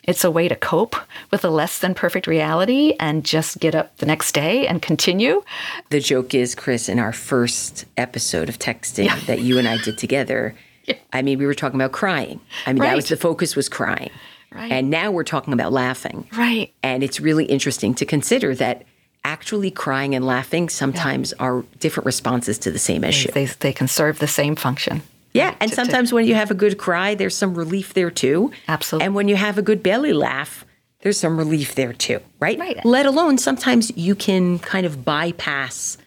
It's 0.03 0.23
a 0.23 0.31
way 0.31 0.47
to 0.47 0.55
cope 0.55 0.95
with 1.31 1.43
a 1.43 1.49
less 1.49 1.79
than 1.79 1.93
perfect 1.93 2.27
reality 2.27 2.93
and 2.99 3.25
just 3.25 3.59
get 3.59 3.75
up 3.75 3.97
the 3.97 4.05
next 4.05 4.31
day 4.31 4.65
and 4.65 4.81
continue. 4.81 5.43
the 5.89 5.99
joke 5.99 6.33
is 6.33 6.55
chris 6.55 6.87
in 6.87 6.97
our 6.99 7.11
first 7.11 7.83
episode 7.97 8.47
of 8.47 8.57
texting 8.57 9.09
that 9.25 9.41
you 9.41 9.57
and 9.57 9.67
i 9.67 9.77
did 9.77 9.97
together 10.05 10.55
yeah. 10.85 10.95
i 11.11 11.21
mean 11.21 11.37
we 11.37 11.45
were 11.45 11.53
talking 11.53 11.77
about 11.79 11.91
crying 11.91 12.39
i 12.65 12.71
mean 12.71 12.81
that 12.81 12.95
was 12.95 13.09
the 13.09 13.17
focus 13.17 13.55
was 13.55 13.67
crying 13.69 14.09
Right. 14.49 14.71
and 14.71 14.89
now 14.89 15.11
we're 15.11 15.25
talking 15.25 15.51
about 15.53 15.73
laughing 15.73 16.25
Right. 16.37 16.73
and 16.81 17.03
it's 17.03 17.19
really 17.19 17.43
interesting 17.45 17.93
to 17.95 18.05
consider 18.05 18.55
that 18.55 18.85
actually 19.25 19.71
crying 19.71 20.15
and 20.15 20.25
laughing 20.25 20.69
sometimes 20.69 21.33
are 21.33 21.65
different 21.79 22.05
responses 22.05 22.57
to 22.59 22.71
the 22.71 22.79
same 22.79 23.03
issue 23.03 23.29
They, 23.31 23.45
they 23.45 23.73
can 23.73 23.89
serve 23.89 24.19
the 24.19 24.27
same 24.27 24.55
function. 24.55 25.01
Yeah, 25.37 25.55
and 25.59 25.69
to- 25.71 25.75
to- 25.75 25.81
sometimes 25.83 26.11
when 26.11 26.25
you 26.25 26.35
have 26.35 26.51
a 26.51 26.55
good 26.55 26.77
cry, 26.77 27.15
there's 27.15 27.35
some 27.35 27.55
relief 27.55 27.93
there 27.93 28.11
too. 28.11 28.51
Absolutely. 28.67 29.05
And 29.05 29.15
when 29.15 29.27
you 29.27 29.35
have 29.35 29.57
a 29.57 29.61
good 29.61 29.81
belly 29.83 30.13
laugh, 30.13 30.65
there's 31.01 31.19
some 31.19 31.37
relief 31.37 31.75
there 31.75 31.93
too, 31.93 32.19
right? 32.39 32.57
Right. 32.59 32.83
Let 32.85 33.05
alone 33.05 33.37
sometimes 33.37 33.95
you 33.95 34.15
can 34.15 34.59
kind 34.59 34.85
of 34.85 35.05
bypass 35.05 35.97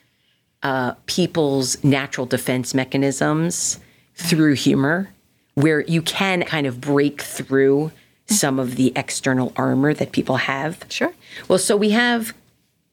uh, 0.62 0.92
people's 1.06 1.82
natural 1.82 2.26
defense 2.26 2.74
mechanisms 2.74 3.78
through 4.14 4.54
humor, 4.54 5.08
where 5.54 5.80
you 5.82 6.02
can 6.02 6.42
kind 6.42 6.66
of 6.66 6.80
break 6.80 7.22
through 7.22 7.92
some 8.26 8.58
of 8.58 8.76
the 8.76 8.92
external 8.94 9.52
armor 9.56 9.94
that 9.94 10.12
people 10.12 10.36
have. 10.36 10.84
Sure. 10.90 11.12
Well, 11.48 11.58
so 11.58 11.76
we 11.76 11.90
have 11.90 12.34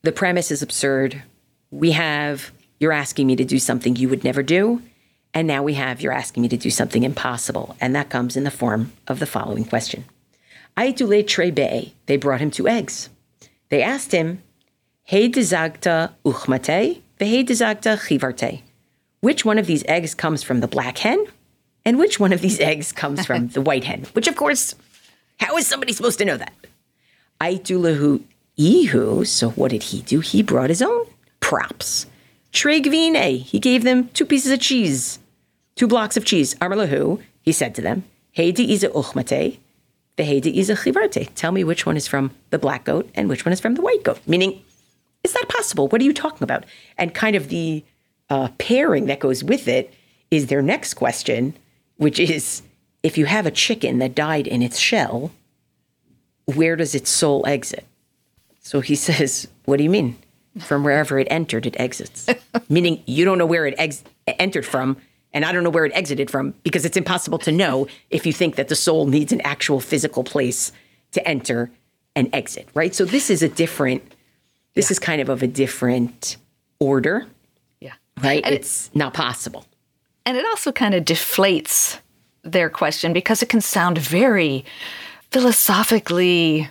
the 0.04 0.12
premise 0.12 0.50
is 0.52 0.62
absurd. 0.62 1.22
We 1.72 1.92
have 1.92 2.52
you're 2.80 2.94
asking 2.94 3.28
me 3.28 3.36
to 3.36 3.44
do 3.44 3.60
something 3.60 3.96
you 3.96 4.08
would 4.08 4.24
never 4.24 4.44
do. 4.44 4.82
And 5.38 5.48
now 5.48 5.62
we 5.62 5.76
have 5.76 6.02
you're 6.02 6.14
asking 6.14 6.42
me 6.42 6.50
to 6.50 6.58
do 6.58 6.72
something 6.72 7.04
impossible. 7.04 7.78
And 7.80 7.96
that 7.96 8.10
comes 8.10 8.36
in 8.36 8.44
the 8.44 8.50
form 8.50 8.94
of 9.08 9.20
the 9.20 9.28
following 9.28 9.66
question. 9.66 10.06
Aitule 10.76 11.24
trebe, 11.24 11.92
they 12.08 12.18
brought 12.18 12.42
him 12.42 12.50
two 12.50 12.68
eggs. 12.68 13.10
They 13.70 13.84
asked 13.84 14.14
him, 14.14 14.42
Hey 15.04 15.30
dezagta 15.30 16.14
uchmate, 16.26 17.02
vehe 17.20 17.46
dezagta 17.46 18.00
chivarte. 18.00 18.64
Which 19.20 19.46
one 19.46 19.60
of 19.60 19.68
these 19.68 19.84
eggs 19.88 20.16
comes 20.16 20.42
from 20.42 20.60
the 20.60 20.68
black 20.68 20.98
hen? 20.98 21.24
And 21.86 22.00
which 22.00 22.20
one 22.20 22.34
of 22.34 22.42
these 22.42 22.60
eggs 22.60 22.92
comes 22.92 23.24
from 23.24 23.48
the 23.56 23.62
white 23.62 23.84
hen? 23.84 24.08
Which, 24.14 24.28
of 24.28 24.36
course, 24.36 24.74
how 25.40 25.56
is 25.58 25.68
somebody 25.68 25.94
supposed 25.94 26.18
to 26.18 26.26
know 26.26 26.38
that? 26.38 26.54
Aitulahu 27.40 28.24
ihu, 28.58 29.24
so 29.24 29.52
what 29.52 29.70
did 29.70 29.84
he 29.84 30.02
do? 30.02 30.20
He 30.20 30.42
brought 30.42 30.70
his 30.70 30.82
own 30.82 31.06
props. 31.42 32.08
Tregvine, 32.52 33.44
he 33.44 33.60
gave 33.60 33.84
them 33.84 34.10
two 34.16 34.26
pieces 34.26 34.52
of 34.52 34.60
cheese, 34.60 35.20
two 35.78 35.88
blocks 35.88 36.18
of 36.18 36.26
cheese. 36.26 36.56
Armalahu, 36.56 37.22
he 37.42 37.52
said 37.54 37.74
to 37.76 37.82
them, 37.82 38.04
Heidi 38.36 38.72
iza 38.74 38.90
uchmate, 38.90 39.60
Vehedi 40.18 40.54
iza 40.56 40.74
chivarte. 40.74 41.30
Tell 41.36 41.52
me 41.52 41.64
which 41.64 41.86
one 41.86 41.96
is 41.96 42.08
from 42.08 42.32
the 42.50 42.60
black 42.60 42.84
goat 42.84 43.10
and 43.16 43.30
which 43.30 43.46
one 43.46 43.54
is 43.54 43.60
from 43.60 43.76
the 43.76 43.82
white 43.82 44.04
goat. 44.04 44.20
Meaning, 44.28 44.62
is 45.24 45.34
that 45.34 45.48
possible? 45.48 45.88
What 45.88 46.02
are 46.02 46.06
you 46.06 46.14
talking 46.14 46.44
about? 46.44 46.66
And 46.98 47.14
kind 47.14 47.36
of 47.36 47.50
the 47.50 47.84
uh, 48.30 48.50
pairing 48.58 49.06
that 49.06 49.20
goes 49.20 49.44
with 49.44 49.68
it 49.68 49.94
is 50.32 50.48
their 50.48 50.62
next 50.62 50.96
question, 50.96 51.56
which 51.98 52.20
is 52.20 52.64
if 53.04 53.18
you 53.18 53.26
have 53.26 53.46
a 53.46 53.52
chicken 53.52 54.00
that 54.00 54.16
died 54.16 54.48
in 54.48 54.62
its 54.62 54.80
shell, 54.80 55.32
where 56.46 56.76
does 56.76 56.96
its 56.96 57.10
soul 57.10 57.46
exit? 57.48 57.86
So 58.62 58.82
he 58.82 58.96
says, 59.08 59.48
What 59.66 59.78
do 59.78 59.84
you 59.84 59.90
mean? 59.90 60.18
From 60.60 60.84
wherever 60.84 61.20
it 61.20 61.28
entered, 61.30 61.68
it 61.68 61.80
exits. 61.80 62.28
Meaning 62.70 63.04
you 63.06 63.26
don't 63.26 63.38
know 63.38 63.46
where 63.46 63.68
it 63.68 63.76
ex- 63.78 64.04
entered 64.26 64.66
from, 64.66 64.98
and 65.38 65.46
I 65.46 65.52
don't 65.52 65.64
know 65.64 65.70
where 65.70 65.86
it 65.86 65.92
exited 65.94 66.32
from 66.32 66.56
because 66.64 66.84
it's 66.84 66.98
impossible 66.98 67.38
to 67.38 67.52
know 67.52 67.88
if 68.10 68.26
you 68.26 68.34
think 68.34 68.56
that 68.56 68.70
the 68.70 68.76
soul 68.76 69.06
needs 69.06 69.32
an 69.32 69.40
actual 69.42 69.80
physical 69.80 70.24
place 70.24 70.72
to 71.12 71.26
enter 71.28 71.70
and 72.16 72.28
exit, 72.34 72.68
right? 72.74 72.96
So 72.96 73.06
this 73.06 73.30
is 73.30 73.44
a 73.44 73.48
different, 73.48 74.02
this 74.74 74.90
is 74.90 74.98
kind 74.98 75.22
of 75.22 75.30
of 75.30 75.44
a 75.44 75.48
different 75.48 76.38
order, 76.80 77.28
Yeah. 77.80 77.94
right? 78.24 78.44
And 78.44 78.56
it's 78.56 78.90
not 78.96 79.14
possible. 79.14 79.68
And 80.26 80.38
it 80.38 80.46
also 80.48 80.72
kind 80.72 80.96
of 80.96 81.06
deflates 81.06 82.00
their 82.42 82.72
question 82.72 83.14
because 83.14 83.44
it 83.44 83.50
can 83.50 83.62
sound 83.62 84.00
very 84.00 84.66
philosophically 85.30 86.68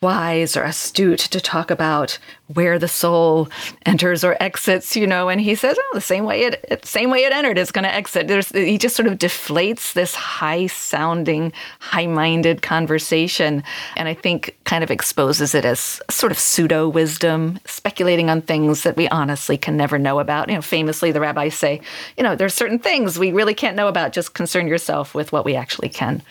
wise 0.00 0.56
or 0.56 0.62
astute 0.62 1.18
to 1.18 1.40
talk 1.40 1.70
about 1.70 2.18
where 2.54 2.78
the 2.78 2.88
soul 2.88 3.48
enters 3.84 4.22
or 4.24 4.36
exits, 4.40 4.94
you 4.96 5.06
know, 5.06 5.28
and 5.28 5.40
he 5.40 5.54
says, 5.54 5.76
"Oh, 5.78 5.90
the 5.92 6.00
same 6.00 6.24
way 6.24 6.42
it, 6.42 6.64
it 6.68 6.84
same 6.84 7.10
way 7.10 7.24
it 7.24 7.32
entered 7.32 7.58
is 7.58 7.72
going 7.72 7.84
to 7.84 7.94
exit." 7.94 8.28
There's 8.28 8.48
he 8.50 8.78
just 8.78 8.96
sort 8.96 9.08
of 9.08 9.18
deflates 9.18 9.92
this 9.92 10.14
high-sounding, 10.14 11.52
high-minded 11.80 12.62
conversation, 12.62 13.62
and 13.96 14.08
I 14.08 14.14
think 14.14 14.56
kind 14.64 14.84
of 14.84 14.90
exposes 14.90 15.54
it 15.54 15.64
as 15.64 16.00
sort 16.08 16.32
of 16.32 16.38
pseudo 16.38 16.88
wisdom, 16.88 17.58
speculating 17.66 18.30
on 18.30 18.42
things 18.42 18.84
that 18.84 18.96
we 18.96 19.08
honestly 19.08 19.58
can 19.58 19.76
never 19.76 19.98
know 19.98 20.20
about. 20.20 20.48
You 20.48 20.56
know, 20.56 20.62
famously 20.62 21.12
the 21.12 21.20
rabbis 21.20 21.54
say, 21.54 21.80
you 22.16 22.22
know, 22.22 22.36
there's 22.36 22.54
certain 22.54 22.78
things 22.78 23.18
we 23.18 23.32
really 23.32 23.54
can't 23.54 23.76
know 23.76 23.88
about. 23.88 24.12
Just 24.12 24.34
concern 24.34 24.68
yourself 24.68 25.14
with 25.14 25.32
what 25.32 25.44
we 25.44 25.56
actually 25.56 25.88
can. 25.88 26.22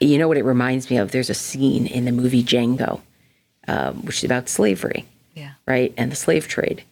You 0.00 0.18
know 0.18 0.28
what 0.28 0.36
it 0.36 0.44
reminds 0.44 0.90
me 0.90 0.98
of? 0.98 1.10
There's 1.10 1.30
a 1.30 1.34
scene 1.34 1.86
in 1.86 2.04
the 2.04 2.12
movie 2.12 2.44
Django, 2.44 3.00
um, 3.68 4.04
which 4.04 4.18
is 4.18 4.24
about 4.24 4.48
slavery, 4.48 5.04
Yeah. 5.34 5.52
right? 5.66 5.92
And 5.96 6.10
the 6.12 6.16
slave 6.16 6.48
trade. 6.48 6.82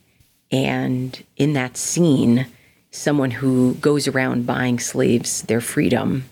And 0.51 1.23
in 1.37 1.53
that 1.55 1.77
scene, 1.77 2.47
someone 2.91 3.31
who 3.33 3.75
goes 3.75 4.07
around 4.07 4.47
buying 4.47 4.79
slaves 4.79 5.43
their 5.43 5.61
freedom 5.61 6.25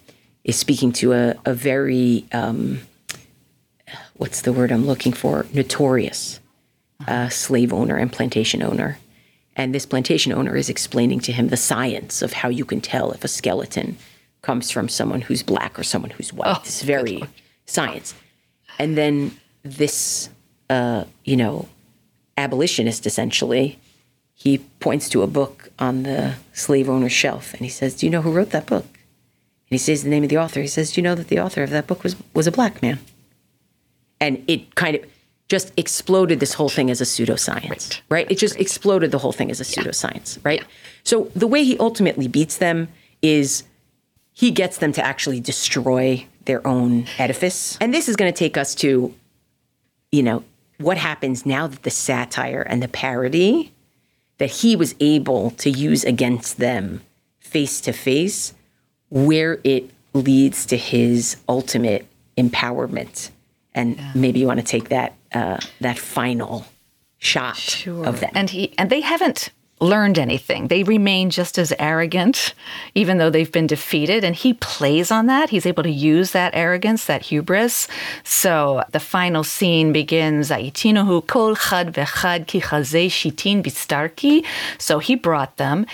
is 0.44 0.56
speaking 0.56 0.92
to 0.92 1.12
a, 1.12 1.34
a 1.44 1.54
very, 1.54 2.24
um, 2.32 2.80
what's 4.14 4.42
the 4.42 4.52
word 4.52 4.70
I'm 4.72 4.86
looking 4.86 5.12
for? 5.12 5.46
Notorious 5.52 6.40
uh, 7.06 7.28
slave 7.28 7.72
owner 7.72 7.96
and 7.96 8.12
plantation 8.12 8.62
owner. 8.62 8.98
And 9.56 9.74
this 9.74 9.84
plantation 9.86 10.32
owner 10.32 10.56
is 10.56 10.68
explaining 10.70 11.20
to 11.20 11.32
him 11.32 11.48
the 11.48 11.56
science 11.56 12.22
of 12.22 12.32
how 12.32 12.48
you 12.48 12.64
can 12.64 12.80
tell 12.80 13.12
if 13.12 13.24
a 13.24 13.28
skeleton 13.28 13.96
comes 14.40 14.70
from 14.70 14.88
someone 14.88 15.20
who's 15.20 15.42
black 15.42 15.78
or 15.78 15.82
someone 15.82 16.10
who's 16.10 16.32
white. 16.32 16.56
it's 16.64 16.82
very 16.82 17.22
science. 17.66 18.14
And 18.78 18.96
then 18.96 19.32
this, 19.62 20.28
uh, 20.70 21.04
you 21.24 21.36
know, 21.36 21.68
abolitionist 22.36 23.06
essentially, 23.06 23.78
he 24.34 24.58
points 24.80 25.08
to 25.10 25.22
a 25.22 25.26
book 25.26 25.70
on 25.78 26.02
the 26.02 26.34
slave 26.52 26.88
owner's 26.88 27.12
shelf 27.12 27.52
and 27.52 27.62
he 27.62 27.68
says, 27.68 27.94
Do 27.94 28.06
you 28.06 28.10
know 28.10 28.22
who 28.22 28.32
wrote 28.32 28.50
that 28.50 28.66
book? 28.66 28.84
And 28.84 29.70
he 29.70 29.78
says 29.78 30.02
the 30.02 30.10
name 30.10 30.24
of 30.24 30.30
the 30.30 30.38
author. 30.38 30.60
He 30.60 30.66
says, 30.66 30.92
Do 30.92 31.00
you 31.00 31.02
know 31.02 31.14
that 31.14 31.28
the 31.28 31.40
author 31.40 31.62
of 31.62 31.70
that 31.70 31.86
book 31.86 32.02
was, 32.02 32.16
was 32.34 32.46
a 32.46 32.52
black 32.52 32.82
man? 32.82 32.98
And 34.20 34.42
it 34.48 34.74
kind 34.74 34.96
of 34.96 35.04
just 35.48 35.72
exploded 35.76 36.40
this 36.40 36.54
whole 36.54 36.68
thing 36.68 36.90
as 36.90 37.00
a 37.00 37.04
pseudoscience, 37.04 38.00
right? 38.08 38.30
It 38.30 38.38
just 38.38 38.58
exploded 38.58 39.10
the 39.10 39.18
whole 39.18 39.32
thing 39.32 39.50
as 39.50 39.60
a 39.60 39.64
pseudoscience, 39.64 40.38
right? 40.44 40.64
So 41.04 41.30
the 41.36 41.46
way 41.46 41.62
he 41.62 41.76
ultimately 41.78 42.26
beats 42.26 42.56
them 42.56 42.88
is 43.20 43.64
he 44.32 44.50
gets 44.50 44.78
them 44.78 44.92
to 44.94 45.04
actually 45.04 45.40
destroy 45.40 46.26
their 46.46 46.66
own 46.66 47.06
edifice. 47.18 47.76
And 47.80 47.92
this 47.92 48.08
is 48.08 48.16
going 48.16 48.32
to 48.32 48.36
take 48.36 48.56
us 48.56 48.74
to, 48.76 49.14
you 50.12 50.22
know, 50.22 50.44
what 50.78 50.98
happens 50.98 51.44
now 51.44 51.66
that 51.66 51.82
the 51.82 51.90
satire 51.90 52.62
and 52.62 52.82
the 52.82 52.88
parody 52.88 53.72
that 54.38 54.50
he 54.50 54.76
was 54.76 54.94
able 55.00 55.50
to 55.52 55.70
use 55.70 56.04
against 56.04 56.58
them 56.58 57.00
face 57.40 57.80
to 57.80 57.92
face, 57.92 58.54
where 59.08 59.58
it 59.64 59.90
leads 60.12 60.66
to 60.66 60.76
his 60.76 61.36
ultimate 61.48 62.06
empowerment. 62.36 63.30
And 63.74 63.98
maybe 64.14 64.40
you 64.40 64.46
want 64.46 64.60
to 64.60 64.66
take 64.66 64.90
that 64.90 65.14
uh, 65.32 65.58
that 65.80 65.98
final 65.98 66.66
shot 67.18 67.86
of 67.86 68.20
that. 68.20 68.32
And 68.34 68.50
he 68.50 68.74
and 68.76 68.90
they 68.90 69.00
haven't 69.00 69.50
learned 69.82 70.18
anything. 70.18 70.68
They 70.68 70.82
remain 70.84 71.28
just 71.30 71.58
as 71.58 71.72
arrogant, 71.78 72.54
even 72.94 73.18
though 73.18 73.30
they've 73.30 73.50
been 73.50 73.66
defeated. 73.66 74.24
And 74.24 74.34
he 74.34 74.54
plays 74.54 75.10
on 75.10 75.26
that. 75.26 75.50
He's 75.50 75.66
able 75.66 75.82
to 75.82 75.90
use 75.90 76.30
that 76.30 76.54
arrogance, 76.54 77.04
that 77.06 77.22
hubris. 77.22 77.88
So 78.22 78.84
the 78.92 79.00
final 79.00 79.44
scene 79.44 79.92
begins. 79.92 80.50
"Aitinohu 80.50 81.26
kol 81.26 81.56
chad 81.56 81.94
ki 82.46 82.60
chazeh 82.60 83.10
shitin 83.10 83.62
bistarki." 83.62 84.44
So 84.78 85.00
he 85.00 85.14
brought 85.16 85.56
them. 85.56 85.86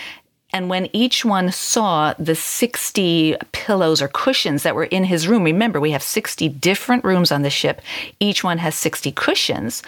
And 0.50 0.70
when 0.70 0.88
each 0.94 1.26
one 1.26 1.52
saw 1.52 2.14
the 2.18 2.34
60 2.34 3.36
pillows 3.52 4.00
or 4.00 4.08
cushions 4.08 4.62
that 4.62 4.74
were 4.74 4.84
in 4.84 5.04
his 5.04 5.28
room, 5.28 5.44
remember 5.44 5.78
we 5.78 5.90
have 5.90 6.02
60 6.02 6.48
different 6.48 7.04
rooms 7.04 7.30
on 7.30 7.42
the 7.42 7.50
ship. 7.50 7.82
Each 8.18 8.42
one 8.42 8.56
has 8.56 8.74
60 8.74 9.12
cushions. 9.12 9.82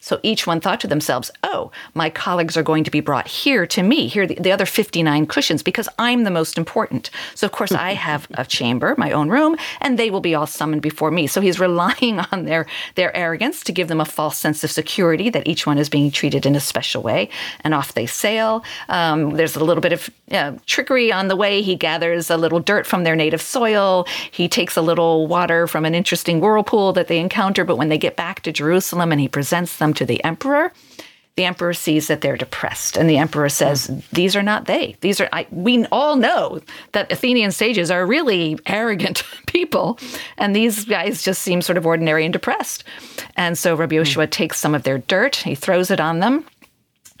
So 0.00 0.20
each 0.22 0.46
one 0.46 0.60
thought 0.60 0.78
to 0.80 0.86
themselves, 0.86 1.32
oh, 1.42 1.72
my 1.94 2.10
colleagues 2.10 2.56
are 2.56 2.62
going 2.62 2.84
to 2.84 2.92
be 2.92 3.00
brought 3.00 3.26
here 3.26 3.66
to 3.66 3.82
me, 3.82 4.06
here 4.06 4.28
the, 4.28 4.36
the 4.36 4.52
other 4.52 4.66
59 4.66 5.26
cushions, 5.26 5.64
because 5.64 5.88
I'm 5.98 6.22
the 6.22 6.30
most 6.30 6.56
important. 6.56 7.10
So 7.34 7.44
of 7.44 7.50
course 7.50 7.72
I 7.72 7.94
have 7.94 8.28
a 8.34 8.44
chamber, 8.44 8.94
my 8.96 9.10
own 9.10 9.30
room, 9.30 9.56
and 9.80 9.98
they 9.98 10.10
will 10.10 10.20
be 10.20 10.36
all 10.36 10.46
summoned 10.46 10.82
before 10.82 11.10
me. 11.10 11.26
So 11.26 11.40
he's 11.40 11.58
relying 11.58 12.20
on 12.30 12.44
their, 12.44 12.66
their 12.94 13.14
arrogance 13.16 13.64
to 13.64 13.72
give 13.72 13.88
them 13.88 14.00
a 14.00 14.04
false 14.04 14.38
sense 14.38 14.62
of 14.62 14.70
security 14.70 15.28
that 15.30 15.48
each 15.48 15.66
one 15.66 15.78
is 15.78 15.88
being 15.88 16.12
treated 16.12 16.46
in 16.46 16.54
a 16.54 16.60
special 16.60 17.02
way 17.02 17.15
and 17.64 17.74
off 17.74 17.94
they 17.94 18.06
sail. 18.06 18.64
Um, 18.88 19.30
there's 19.30 19.56
a 19.56 19.64
little 19.64 19.80
bit 19.80 19.92
of 19.92 20.10
uh, 20.30 20.52
trickery 20.66 21.12
on 21.12 21.28
the 21.28 21.36
way. 21.36 21.62
He 21.62 21.76
gathers 21.76 22.30
a 22.30 22.36
little 22.36 22.60
dirt 22.60 22.86
from 22.86 23.04
their 23.04 23.16
native 23.16 23.42
soil. 23.42 24.06
He 24.30 24.48
takes 24.48 24.76
a 24.76 24.82
little 24.82 25.26
water 25.26 25.66
from 25.66 25.84
an 25.84 25.94
interesting 25.94 26.40
whirlpool 26.40 26.92
that 26.94 27.08
they 27.08 27.18
encounter. 27.18 27.64
But 27.64 27.76
when 27.76 27.88
they 27.88 27.98
get 27.98 28.16
back 28.16 28.40
to 28.42 28.52
Jerusalem 28.52 29.12
and 29.12 29.20
he 29.20 29.28
presents 29.28 29.76
them 29.78 29.94
to 29.94 30.04
the 30.04 30.22
emperor, 30.24 30.72
the 31.36 31.44
emperor 31.44 31.74
sees 31.74 32.08
that 32.08 32.22
they're 32.22 32.38
depressed, 32.38 32.96
and 32.96 33.10
the 33.10 33.18
emperor 33.18 33.50
says, 33.50 33.90
"These 34.10 34.34
are 34.34 34.42
not 34.42 34.64
they. 34.64 34.96
These 35.02 35.20
are 35.20 35.28
I, 35.32 35.46
we 35.50 35.84
all 35.92 36.16
know 36.16 36.62
that 36.92 37.12
Athenian 37.12 37.52
sages 37.52 37.90
are 37.90 38.06
really 38.06 38.58
arrogant 38.64 39.22
people, 39.46 39.98
and 40.38 40.56
these 40.56 40.86
guys 40.86 41.22
just 41.22 41.42
seem 41.42 41.60
sort 41.60 41.76
of 41.76 41.86
ordinary 41.86 42.24
and 42.24 42.32
depressed." 42.32 42.84
And 43.36 43.58
so 43.58 43.74
Rabbi 43.74 43.96
Yoshua 43.96 44.30
takes 44.30 44.58
some 44.58 44.74
of 44.74 44.84
their 44.84 44.96
dirt, 44.96 45.36
he 45.36 45.54
throws 45.54 45.90
it 45.90 46.00
on 46.00 46.20
them, 46.20 46.46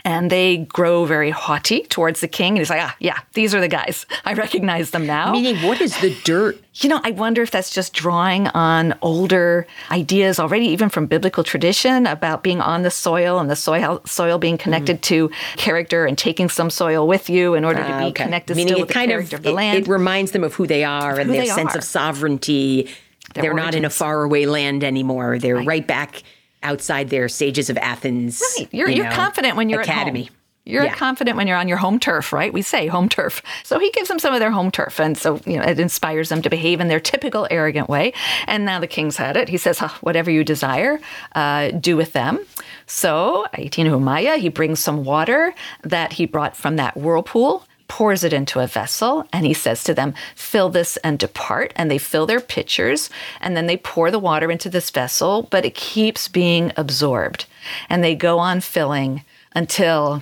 and 0.06 0.30
they 0.30 0.58
grow 0.58 1.04
very 1.04 1.30
haughty 1.30 1.82
towards 1.82 2.20
the 2.20 2.28
king. 2.28 2.50
And 2.50 2.58
he's 2.58 2.70
like, 2.70 2.80
ah, 2.80 2.94
yeah, 3.00 3.18
these 3.32 3.56
are 3.56 3.60
the 3.60 3.66
guys. 3.66 4.06
I 4.24 4.34
recognize 4.34 4.92
them 4.92 5.04
now. 5.04 5.32
Meaning, 5.32 5.56
what 5.66 5.80
is 5.80 6.00
the 6.00 6.16
dirt? 6.22 6.62
You 6.74 6.88
know, 6.88 7.00
I 7.02 7.10
wonder 7.10 7.42
if 7.42 7.50
that's 7.50 7.70
just 7.70 7.92
drawing 7.92 8.46
on 8.48 8.96
older 9.02 9.66
ideas 9.90 10.38
already, 10.38 10.66
even 10.66 10.90
from 10.90 11.06
biblical 11.06 11.42
tradition, 11.42 12.06
about 12.06 12.44
being 12.44 12.60
on 12.60 12.82
the 12.82 12.90
soil 12.90 13.40
and 13.40 13.50
the 13.50 13.56
soil 13.56 14.00
soil 14.04 14.38
being 14.38 14.56
connected 14.56 14.98
mm. 14.98 15.02
to 15.02 15.30
character 15.56 16.06
and 16.06 16.16
taking 16.16 16.48
some 16.48 16.70
soil 16.70 17.08
with 17.08 17.28
you 17.28 17.54
in 17.54 17.64
order 17.64 17.80
to 17.80 17.86
be 17.86 17.92
uh, 17.92 18.06
okay. 18.08 18.24
connected 18.24 18.56
Meaning 18.56 18.74
still 18.74 18.80
with 18.82 18.88
the 18.88 18.94
character 18.94 19.36
of, 19.36 19.40
of 19.40 19.42
the 19.42 19.50
it, 19.50 19.54
land. 19.54 19.78
It 19.78 19.88
reminds 19.88 20.30
them 20.30 20.44
of 20.44 20.54
who 20.54 20.68
they 20.68 20.84
are 20.84 21.16
who 21.16 21.22
and 21.22 21.30
their 21.30 21.46
sense 21.46 21.74
are. 21.74 21.78
of 21.78 21.84
sovereignty. 21.84 22.88
Their 23.34 23.42
They're 23.42 23.52
origins. 23.52 23.66
not 23.66 23.74
in 23.74 23.84
a 23.84 23.90
faraway 23.90 24.46
land 24.46 24.84
anymore. 24.84 25.40
They're 25.40 25.56
right, 25.56 25.66
right 25.66 25.86
back 25.86 26.22
outside 26.62 27.10
their 27.10 27.28
sages 27.28 27.70
of 27.70 27.76
Athens. 27.78 28.42
Right. 28.58 28.68
You're, 28.72 28.90
you 28.90 29.04
are 29.04 29.12
confident 29.12 29.56
when 29.56 29.68
you're 29.68 29.80
academy. 29.80 30.22
At 30.22 30.28
home. 30.28 30.36
You're 30.66 30.84
yeah. 30.84 30.94
confident 30.94 31.36
when 31.36 31.46
you're 31.46 31.56
on 31.56 31.68
your 31.68 31.76
home 31.76 32.00
turf, 32.00 32.32
right? 32.32 32.52
We 32.52 32.60
say 32.60 32.88
home 32.88 33.08
turf. 33.08 33.40
So 33.62 33.78
he 33.78 33.90
gives 33.92 34.08
them 34.08 34.18
some 34.18 34.34
of 34.34 34.40
their 34.40 34.50
home 34.50 34.72
turf. 34.72 34.98
And 34.98 35.16
so, 35.16 35.40
you 35.46 35.58
know, 35.58 35.62
it 35.62 35.78
inspires 35.78 36.28
them 36.28 36.42
to 36.42 36.50
behave 36.50 36.80
in 36.80 36.88
their 36.88 36.98
typical 36.98 37.46
arrogant 37.52 37.88
way. 37.88 38.12
And 38.48 38.64
now 38.64 38.80
the 38.80 38.88
king's 38.88 39.16
had 39.16 39.36
it. 39.36 39.48
He 39.48 39.58
says, 39.58 39.78
huh, 39.78 39.90
whatever 40.00 40.28
you 40.28 40.42
desire, 40.42 40.98
uh, 41.36 41.70
do 41.70 41.96
with 41.96 42.14
them. 42.14 42.44
So, 42.86 43.46
Aitin 43.54 43.86
Humaya, 43.86 44.38
he 44.38 44.48
brings 44.48 44.80
some 44.80 45.04
water 45.04 45.54
that 45.84 46.14
he 46.14 46.26
brought 46.26 46.56
from 46.56 46.74
that 46.76 46.96
whirlpool 46.96 47.64
pours 47.88 48.24
it 48.24 48.32
into 48.32 48.60
a 48.60 48.66
vessel 48.66 49.26
and 49.32 49.46
he 49.46 49.54
says 49.54 49.84
to 49.84 49.94
them, 49.94 50.14
Fill 50.34 50.68
this 50.68 50.96
and 50.98 51.18
depart. 51.18 51.72
And 51.76 51.90
they 51.90 51.98
fill 51.98 52.26
their 52.26 52.40
pitchers 52.40 53.10
and 53.40 53.56
then 53.56 53.66
they 53.66 53.76
pour 53.76 54.10
the 54.10 54.18
water 54.18 54.50
into 54.50 54.68
this 54.68 54.90
vessel, 54.90 55.42
but 55.50 55.64
it 55.64 55.74
keeps 55.74 56.28
being 56.28 56.72
absorbed. 56.76 57.46
And 57.88 58.02
they 58.02 58.14
go 58.14 58.38
on 58.38 58.60
filling 58.60 59.24
until 59.54 60.20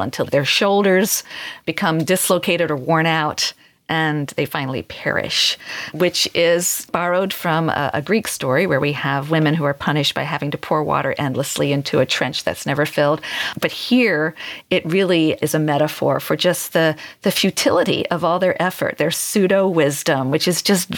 until 0.00 0.24
their 0.26 0.44
shoulders 0.46 1.22
become 1.66 1.98
dislocated 1.98 2.70
or 2.70 2.76
worn 2.76 3.06
out 3.06 3.52
and 3.88 4.28
they 4.36 4.46
finally 4.46 4.82
perish, 4.82 5.56
which 5.92 6.28
is 6.34 6.86
borrowed 6.92 7.32
from 7.32 7.68
a, 7.68 7.90
a, 7.94 8.02
Greek 8.02 8.26
story 8.28 8.66
where 8.66 8.80
we 8.80 8.92
have 8.92 9.30
women 9.30 9.54
who 9.54 9.64
are 9.64 9.74
punished 9.74 10.14
by 10.14 10.22
having 10.22 10.50
to 10.50 10.58
pour 10.58 10.82
water 10.82 11.14
endlessly 11.18 11.72
into 11.72 12.00
a 12.00 12.06
trench 12.06 12.44
that's 12.44 12.66
never 12.66 12.84
filled. 12.84 13.20
But 13.60 13.72
here, 13.72 14.34
it 14.70 14.84
really 14.84 15.32
is 15.42 15.54
a 15.54 15.58
metaphor 15.58 16.20
for 16.20 16.36
just 16.36 16.72
the, 16.72 16.96
the 17.22 17.30
futility 17.30 18.08
of 18.10 18.24
all 18.24 18.38
their 18.38 18.60
effort, 18.60 18.98
their 18.98 19.10
pseudo 19.10 19.68
wisdom, 19.68 20.30
which 20.30 20.48
is 20.48 20.62
just 20.62 20.90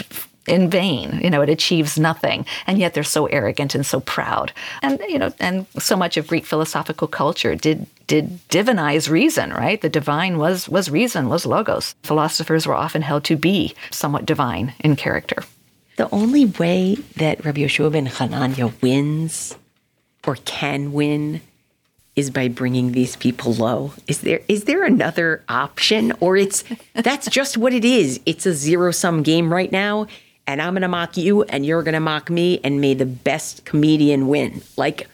in 0.47 0.71
vain. 0.71 1.21
You 1.23 1.31
know, 1.31 1.43
it 1.43 1.51
achieves 1.51 1.99
nothing, 1.99 2.47
and 2.67 2.79
yet 2.79 2.95
they're 2.95 3.05
so 3.05 3.27
arrogant 3.27 3.75
and 3.75 3.85
so 3.85 4.01
proud. 4.01 4.53
And 4.83 5.01
you 5.09 5.19
know, 5.19 5.33
and 5.39 5.67
so 5.79 5.97
much 5.97 6.17
of 6.17 6.27
Greek 6.27 6.47
philosophical 6.47 7.07
culture 7.07 7.55
did 7.55 7.87
did 8.09 8.41
divinize 8.49 9.09
reason, 9.09 9.53
right? 9.53 9.81
The 9.81 9.89
divine 9.89 10.39
was 10.39 10.69
was 10.69 10.91
reason, 10.91 11.29
was 11.29 11.47
logos. 11.47 11.95
Philosophers 12.03 12.67
were 12.67 12.75
often 12.75 13.03
held 13.03 13.23
to 13.25 13.37
be 13.37 13.75
somewhat 13.91 14.27
divine 14.27 14.75
in 14.81 14.97
character. 14.97 15.45
The 15.97 16.11
only 16.11 16.47
way 16.47 16.97
that 17.17 17.45
Rabbi 17.45 17.61
Yehoshua 17.61 17.93
ben 17.93 18.07
Hanania 18.09 18.73
wins 18.83 19.57
or 20.27 20.37
can 20.45 20.93
win 20.93 21.41
is 22.17 22.31
by 22.31 22.49
bringing 22.49 22.93
these 22.93 23.15
people 23.15 23.53
low. 23.53 23.93
Is 24.09 24.23
there 24.23 24.41
is 24.49 24.65
there 24.65 24.85
another 24.85 25.45
option 25.49 26.13
or 26.19 26.37
it's 26.37 26.65
that's 26.95 27.29
just 27.31 27.57
what 27.57 27.73
it 27.73 27.85
is. 27.85 28.21
It's 28.27 28.47
a 28.47 28.53
zero 28.53 28.91
sum 28.91 29.23
game 29.23 29.53
right 29.53 29.71
now 29.71 30.09
and 30.49 30.63
I'm 30.63 30.73
going 30.73 30.83
to 30.83 30.89
mock 30.89 31.19
you 31.19 31.43
and 31.43 31.67
you're 31.67 31.83
going 31.83 31.93
to 31.93 32.01
mock 32.01 32.31
me 32.31 32.59
and 32.65 32.81
may 32.81 32.95
the 32.95 33.05
best 33.05 33.67
comedian 33.67 34.29
win. 34.29 34.63
Like, 34.79 35.07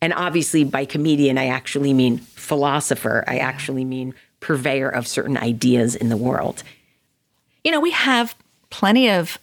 and 0.00 0.12
obviously 0.14 0.64
by 0.64 0.84
comedian, 0.84 1.38
I 1.38 1.46
actually 1.46 1.92
mean 1.92 2.18
philosopher. 2.18 3.24
I 3.26 3.38
actually 3.38 3.84
mean 3.84 4.14
purveyor 4.40 4.88
of 4.88 5.06
certain 5.06 5.36
ideas 5.36 5.94
in 5.94 6.08
the 6.08 6.16
world. 6.16 6.62
You 7.64 7.70
know, 7.70 7.80
we 7.80 7.90
have 7.90 8.34
plenty 8.70 9.10
of 9.10 9.38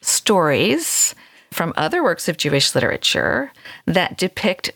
stories 0.00 1.14
from 1.52 1.72
other 1.76 2.02
works 2.02 2.28
of 2.28 2.36
Jewish 2.36 2.74
literature 2.74 3.52
that 3.86 4.18
depict 4.18 4.72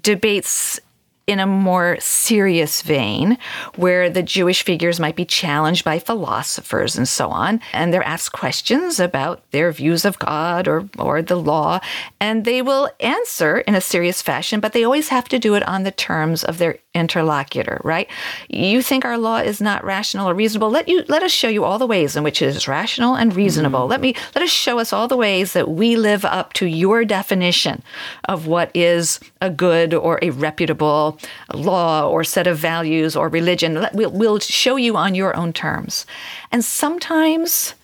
debates 0.00 0.80
in 1.26 1.40
a 1.40 1.46
more 1.46 1.96
serious 2.00 2.82
vein, 2.82 3.36
where 3.74 4.08
the 4.08 4.22
Jewish 4.22 4.62
figures 4.62 5.00
might 5.00 5.16
be 5.16 5.24
challenged 5.24 5.84
by 5.84 5.98
philosophers 5.98 6.96
and 6.96 7.08
so 7.08 7.30
on, 7.30 7.60
and 7.72 7.92
they're 7.92 8.02
asked 8.02 8.32
questions 8.32 9.00
about 9.00 9.42
their 9.50 9.72
views 9.72 10.04
of 10.04 10.18
God 10.18 10.68
or, 10.68 10.88
or 10.98 11.22
the 11.22 11.36
law, 11.36 11.80
and 12.20 12.44
they 12.44 12.62
will 12.62 12.88
answer 13.00 13.58
in 13.58 13.74
a 13.74 13.80
serious 13.80 14.22
fashion, 14.22 14.60
but 14.60 14.72
they 14.72 14.84
always 14.84 15.08
have 15.08 15.28
to 15.28 15.38
do 15.38 15.54
it 15.54 15.66
on 15.66 15.82
the 15.82 15.90
terms 15.90 16.44
of 16.44 16.58
their 16.58 16.78
interlocutor, 16.96 17.80
right? 17.84 18.08
You 18.48 18.82
think 18.82 19.04
our 19.04 19.18
law 19.18 19.36
is 19.36 19.60
not 19.60 19.84
rational 19.84 20.28
or 20.28 20.34
reasonable. 20.34 20.70
Let 20.70 20.88
you 20.88 21.04
let 21.08 21.22
us 21.22 21.30
show 21.30 21.48
you 21.48 21.64
all 21.64 21.78
the 21.78 21.86
ways 21.86 22.16
in 22.16 22.24
which 22.24 22.40
it 22.42 22.46
is 22.46 22.66
rational 22.66 23.14
and 23.14 23.36
reasonable. 23.36 23.80
Mm-hmm. 23.80 23.90
Let 23.90 24.00
me 24.00 24.14
let 24.34 24.42
us 24.42 24.50
show 24.50 24.78
us 24.78 24.92
all 24.92 25.06
the 25.06 25.16
ways 25.16 25.52
that 25.52 25.68
we 25.68 25.96
live 25.96 26.24
up 26.24 26.54
to 26.54 26.66
your 26.66 27.04
definition 27.04 27.82
of 28.28 28.46
what 28.46 28.70
is 28.74 29.20
a 29.40 29.50
good 29.50 29.92
or 29.92 30.18
a 30.22 30.30
reputable 30.30 31.18
law 31.54 32.08
or 32.08 32.24
set 32.24 32.46
of 32.46 32.58
values 32.58 33.14
or 33.14 33.28
religion. 33.28 33.86
We'll, 33.92 34.10
we'll 34.10 34.38
show 34.40 34.76
you 34.76 34.96
on 34.96 35.14
your 35.14 35.36
own 35.36 35.52
terms. 35.52 36.06
And 36.50 36.64
sometimes 36.64 37.74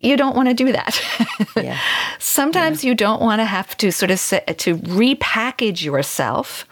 you 0.00 0.16
don't 0.16 0.36
want 0.36 0.48
to 0.48 0.54
do 0.54 0.72
that. 0.72 1.00
yeah. 1.56 1.78
Sometimes 2.18 2.84
yeah. 2.84 2.90
you 2.90 2.94
don't 2.94 3.20
want 3.20 3.40
to 3.40 3.44
have 3.44 3.76
to 3.78 3.90
sort 3.90 4.10
of 4.10 4.18
to 4.18 4.76
repackage 4.76 5.82
yourself 5.82 6.66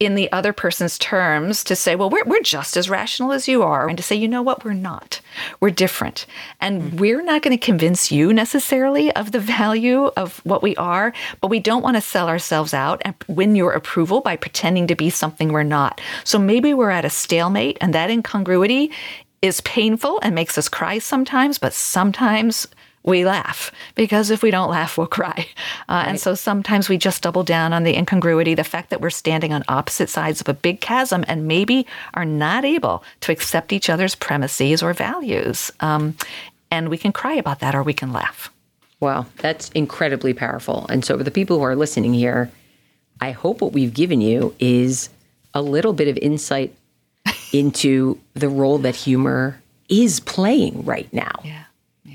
in 0.00 0.16
the 0.16 0.30
other 0.32 0.52
person's 0.52 0.98
terms 0.98 1.62
to 1.64 1.76
say, 1.76 1.94
well, 1.94 2.10
we're, 2.10 2.24
we're 2.24 2.42
just 2.42 2.76
as 2.76 2.90
rational 2.90 3.30
as 3.30 3.46
you 3.46 3.62
are, 3.62 3.88
and 3.88 3.96
to 3.96 4.02
say, 4.02 4.16
you 4.16 4.26
know 4.26 4.42
what, 4.42 4.64
we're 4.64 4.72
not. 4.72 5.20
We're 5.60 5.70
different. 5.70 6.26
And 6.60 6.82
mm-hmm. 6.82 6.96
we're 6.96 7.22
not 7.22 7.42
going 7.42 7.56
to 7.56 7.64
convince 7.64 8.10
you 8.10 8.32
necessarily 8.32 9.14
of 9.14 9.30
the 9.30 9.38
value 9.38 10.06
of 10.16 10.40
what 10.44 10.62
we 10.62 10.74
are, 10.76 11.12
but 11.40 11.48
we 11.48 11.60
don't 11.60 11.82
want 11.82 11.96
to 11.96 12.00
sell 12.00 12.28
ourselves 12.28 12.74
out 12.74 13.02
and 13.04 13.14
win 13.28 13.54
your 13.54 13.72
approval 13.72 14.20
by 14.20 14.34
pretending 14.34 14.88
to 14.88 14.96
be 14.96 15.10
something 15.10 15.52
we're 15.52 15.62
not. 15.62 16.00
So 16.24 16.40
maybe 16.40 16.74
we're 16.74 16.90
at 16.90 17.04
a 17.04 17.10
stalemate, 17.10 17.78
and 17.80 17.94
that 17.94 18.10
incongruity 18.10 18.90
is 19.42 19.60
painful 19.60 20.18
and 20.22 20.34
makes 20.34 20.58
us 20.58 20.68
cry 20.68 20.98
sometimes, 20.98 21.58
but 21.58 21.72
sometimes 21.72 22.66
we 23.04 23.24
laugh 23.24 23.70
because 23.94 24.30
if 24.30 24.42
we 24.42 24.50
don't 24.50 24.70
laugh, 24.70 24.96
we'll 24.96 25.06
cry. 25.06 25.46
Uh, 25.88 25.92
right. 25.92 26.08
And 26.08 26.20
so 26.20 26.34
sometimes 26.34 26.88
we 26.88 26.96
just 26.96 27.22
double 27.22 27.44
down 27.44 27.72
on 27.72 27.84
the 27.84 27.96
incongruity, 27.96 28.54
the 28.54 28.64
fact 28.64 28.90
that 28.90 29.00
we're 29.00 29.10
standing 29.10 29.52
on 29.52 29.62
opposite 29.68 30.08
sides 30.08 30.40
of 30.40 30.48
a 30.48 30.54
big 30.54 30.80
chasm 30.80 31.24
and 31.28 31.46
maybe 31.46 31.86
are 32.14 32.24
not 32.24 32.64
able 32.64 33.04
to 33.20 33.30
accept 33.30 33.72
each 33.72 33.90
other's 33.90 34.14
premises 34.14 34.82
or 34.82 34.94
values. 34.94 35.70
Um, 35.80 36.16
and 36.70 36.88
we 36.88 36.96
can 36.96 37.12
cry 37.12 37.34
about 37.34 37.60
that 37.60 37.74
or 37.74 37.82
we 37.82 37.92
can 37.92 38.12
laugh. 38.12 38.50
Wow, 39.00 39.26
that's 39.36 39.68
incredibly 39.70 40.32
powerful. 40.32 40.86
And 40.88 41.04
so, 41.04 41.18
for 41.18 41.24
the 41.24 41.30
people 41.30 41.58
who 41.58 41.64
are 41.64 41.76
listening 41.76 42.14
here, 42.14 42.50
I 43.20 43.32
hope 43.32 43.60
what 43.60 43.72
we've 43.72 43.92
given 43.92 44.22
you 44.22 44.54
is 44.58 45.10
a 45.52 45.60
little 45.60 45.92
bit 45.92 46.08
of 46.08 46.16
insight 46.18 46.74
into 47.52 48.18
the 48.32 48.48
role 48.48 48.78
that 48.78 48.96
humor 48.96 49.60
is 49.90 50.20
playing 50.20 50.86
right 50.86 51.12
now. 51.12 51.32
Yeah 51.44 51.64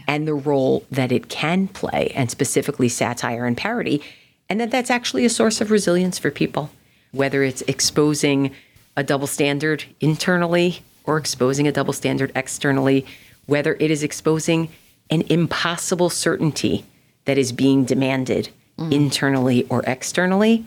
and 0.10 0.28
the 0.28 0.34
role 0.34 0.84
that 0.90 1.12
it 1.12 1.30
can 1.30 1.68
play, 1.68 2.12
and 2.16 2.32
specifically 2.32 2.90
satire 2.90 3.46
and 3.46 3.56
parody, 3.56 4.02
and 4.50 4.60
that 4.60 4.72
that's 4.72 4.90
actually 4.90 5.24
a 5.24 5.30
source 5.30 5.62
of 5.62 5.70
resilience 5.70 6.18
for 6.18 6.32
people, 6.32 6.72
whether 7.12 7.44
it's 7.44 7.62
exposing 7.68 8.50
a 8.98 9.04
double 9.04 9.28
standard 9.28 9.84
internally 10.02 10.82
or 11.04 11.18
exposing 11.20 11.68
a 11.68 11.72
double 11.72 11.94
standard 11.94 12.32
externally, 12.36 13.06
whether 13.46 13.78
it 13.80 13.92
is 13.92 14.02
exposing 14.02 14.68
an 15.12 15.22
impossible 15.30 16.10
certainty 16.10 16.84
that 17.26 17.38
is 17.38 17.52
being 17.52 17.86
demanded 17.86 18.50
mm. 18.80 18.92
internally 18.92 19.68
or 19.70 19.84
externally. 19.86 20.66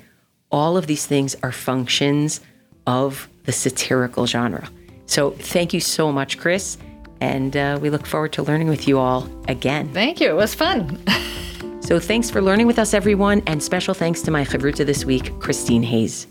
All 0.53 0.77
of 0.77 0.87
these 0.87 1.05
things 1.05 1.35
are 1.43 1.51
functions 1.51 2.41
of 2.87 3.29
the 3.43 3.53
satirical 3.53 4.25
genre. 4.25 4.71
So, 5.07 5.33
thank 5.33 5.75
you 5.75 5.81
so 5.81 6.13
much, 6.13 6.39
Chris. 6.39 6.79
And 7.23 7.57
uh, 7.57 7.79
we 7.81 7.89
look 7.89 8.05
forward 8.05 8.33
to 8.33 8.43
learning 8.43 8.67
with 8.67 8.89
you 8.89 8.99
all 8.99 9.29
again. 9.47 9.89
Thank 9.93 10.21
you. 10.21 10.29
It 10.29 10.35
was 10.35 10.57
fun. 10.57 11.01
so 11.81 12.01
thanks 12.01 12.29
for 12.29 12.43
learning 12.43 12.67
with 12.67 12.81
us, 12.81 12.95
everyone. 12.95 13.45
And 13.47 13.63
special 13.63 13.95
thanks 13.95 14.23
to 14.23 14.33
my 14.33 14.45
chavruta 14.45 14.85
this 14.85 15.05
week, 15.05 15.39
Christine 15.39 15.85
Hayes. 15.85 16.27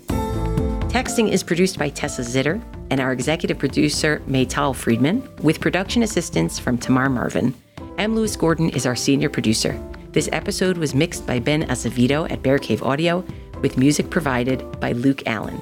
Texting 0.89 1.31
is 1.31 1.43
produced 1.43 1.79
by 1.79 1.87
Tessa 1.87 2.23
Zitter 2.23 2.61
and 2.89 2.99
our 2.99 3.13
executive 3.13 3.57
producer, 3.57 4.21
Maytal 4.27 4.75
Friedman, 4.75 5.25
with 5.41 5.61
production 5.61 6.03
assistance 6.03 6.59
from 6.59 6.77
Tamar 6.77 7.09
Marvin. 7.09 7.55
M. 7.97 8.13
Lewis 8.13 8.35
Gordon 8.35 8.69
is 8.71 8.85
our 8.85 8.95
senior 8.97 9.29
producer. 9.29 9.81
This 10.11 10.27
episode 10.33 10.77
was 10.77 10.93
mixed 10.93 11.25
by 11.25 11.39
Ben 11.39 11.63
Azevedo 11.69 12.29
at 12.29 12.43
Bear 12.43 12.59
Cave 12.59 12.83
Audio, 12.83 13.23
with 13.61 13.77
music 13.77 14.09
provided 14.09 14.77
by 14.81 14.91
Luke 14.91 15.25
Allen. 15.25 15.61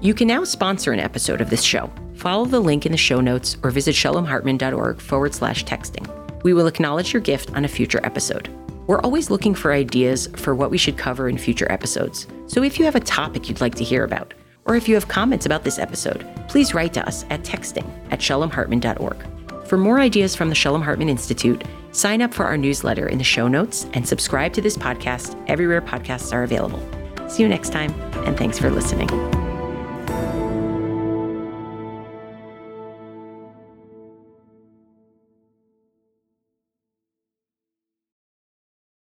You 0.00 0.14
can 0.14 0.26
now 0.26 0.44
sponsor 0.44 0.92
an 0.92 1.00
episode 1.00 1.42
of 1.42 1.50
this 1.50 1.62
show 1.62 1.92
follow 2.20 2.44
the 2.44 2.60
link 2.60 2.84
in 2.84 2.92
the 2.92 2.98
show 2.98 3.20
notes 3.20 3.56
or 3.62 3.70
visit 3.70 3.94
shalomhartman.org 3.94 5.00
forward 5.00 5.34
slash 5.34 5.64
texting. 5.64 6.06
We 6.44 6.52
will 6.52 6.66
acknowledge 6.66 7.14
your 7.14 7.22
gift 7.22 7.50
on 7.54 7.64
a 7.64 7.68
future 7.68 8.00
episode. 8.04 8.48
We're 8.86 9.00
always 9.00 9.30
looking 9.30 9.54
for 9.54 9.72
ideas 9.72 10.28
for 10.36 10.54
what 10.54 10.70
we 10.70 10.76
should 10.76 10.98
cover 10.98 11.28
in 11.28 11.38
future 11.38 11.70
episodes. 11.72 12.26
So 12.46 12.62
if 12.62 12.78
you 12.78 12.84
have 12.84 12.94
a 12.94 13.00
topic 13.00 13.48
you'd 13.48 13.62
like 13.62 13.74
to 13.76 13.84
hear 13.84 14.04
about, 14.04 14.34
or 14.66 14.76
if 14.76 14.86
you 14.86 14.94
have 14.96 15.08
comments 15.08 15.46
about 15.46 15.64
this 15.64 15.78
episode, 15.78 16.26
please 16.48 16.74
write 16.74 16.92
to 16.94 17.06
us 17.06 17.24
at 17.30 17.42
texting 17.42 17.88
at 18.10 18.20
shalomhartman.org. 18.20 19.66
For 19.66 19.78
more 19.78 20.00
ideas 20.00 20.34
from 20.34 20.50
the 20.50 20.54
Shalom 20.54 20.82
Hartman 20.82 21.08
Institute, 21.08 21.64
sign 21.92 22.20
up 22.20 22.34
for 22.34 22.44
our 22.44 22.58
newsletter 22.58 23.08
in 23.08 23.16
the 23.16 23.24
show 23.24 23.48
notes 23.48 23.86
and 23.94 24.06
subscribe 24.06 24.52
to 24.54 24.60
this 24.60 24.76
podcast 24.76 25.42
everywhere 25.48 25.80
podcasts 25.80 26.34
are 26.34 26.42
available. 26.42 26.82
See 27.30 27.42
you 27.42 27.48
next 27.48 27.70
time, 27.70 27.92
and 28.26 28.36
thanks 28.36 28.58
for 28.58 28.70
listening. 28.70 29.39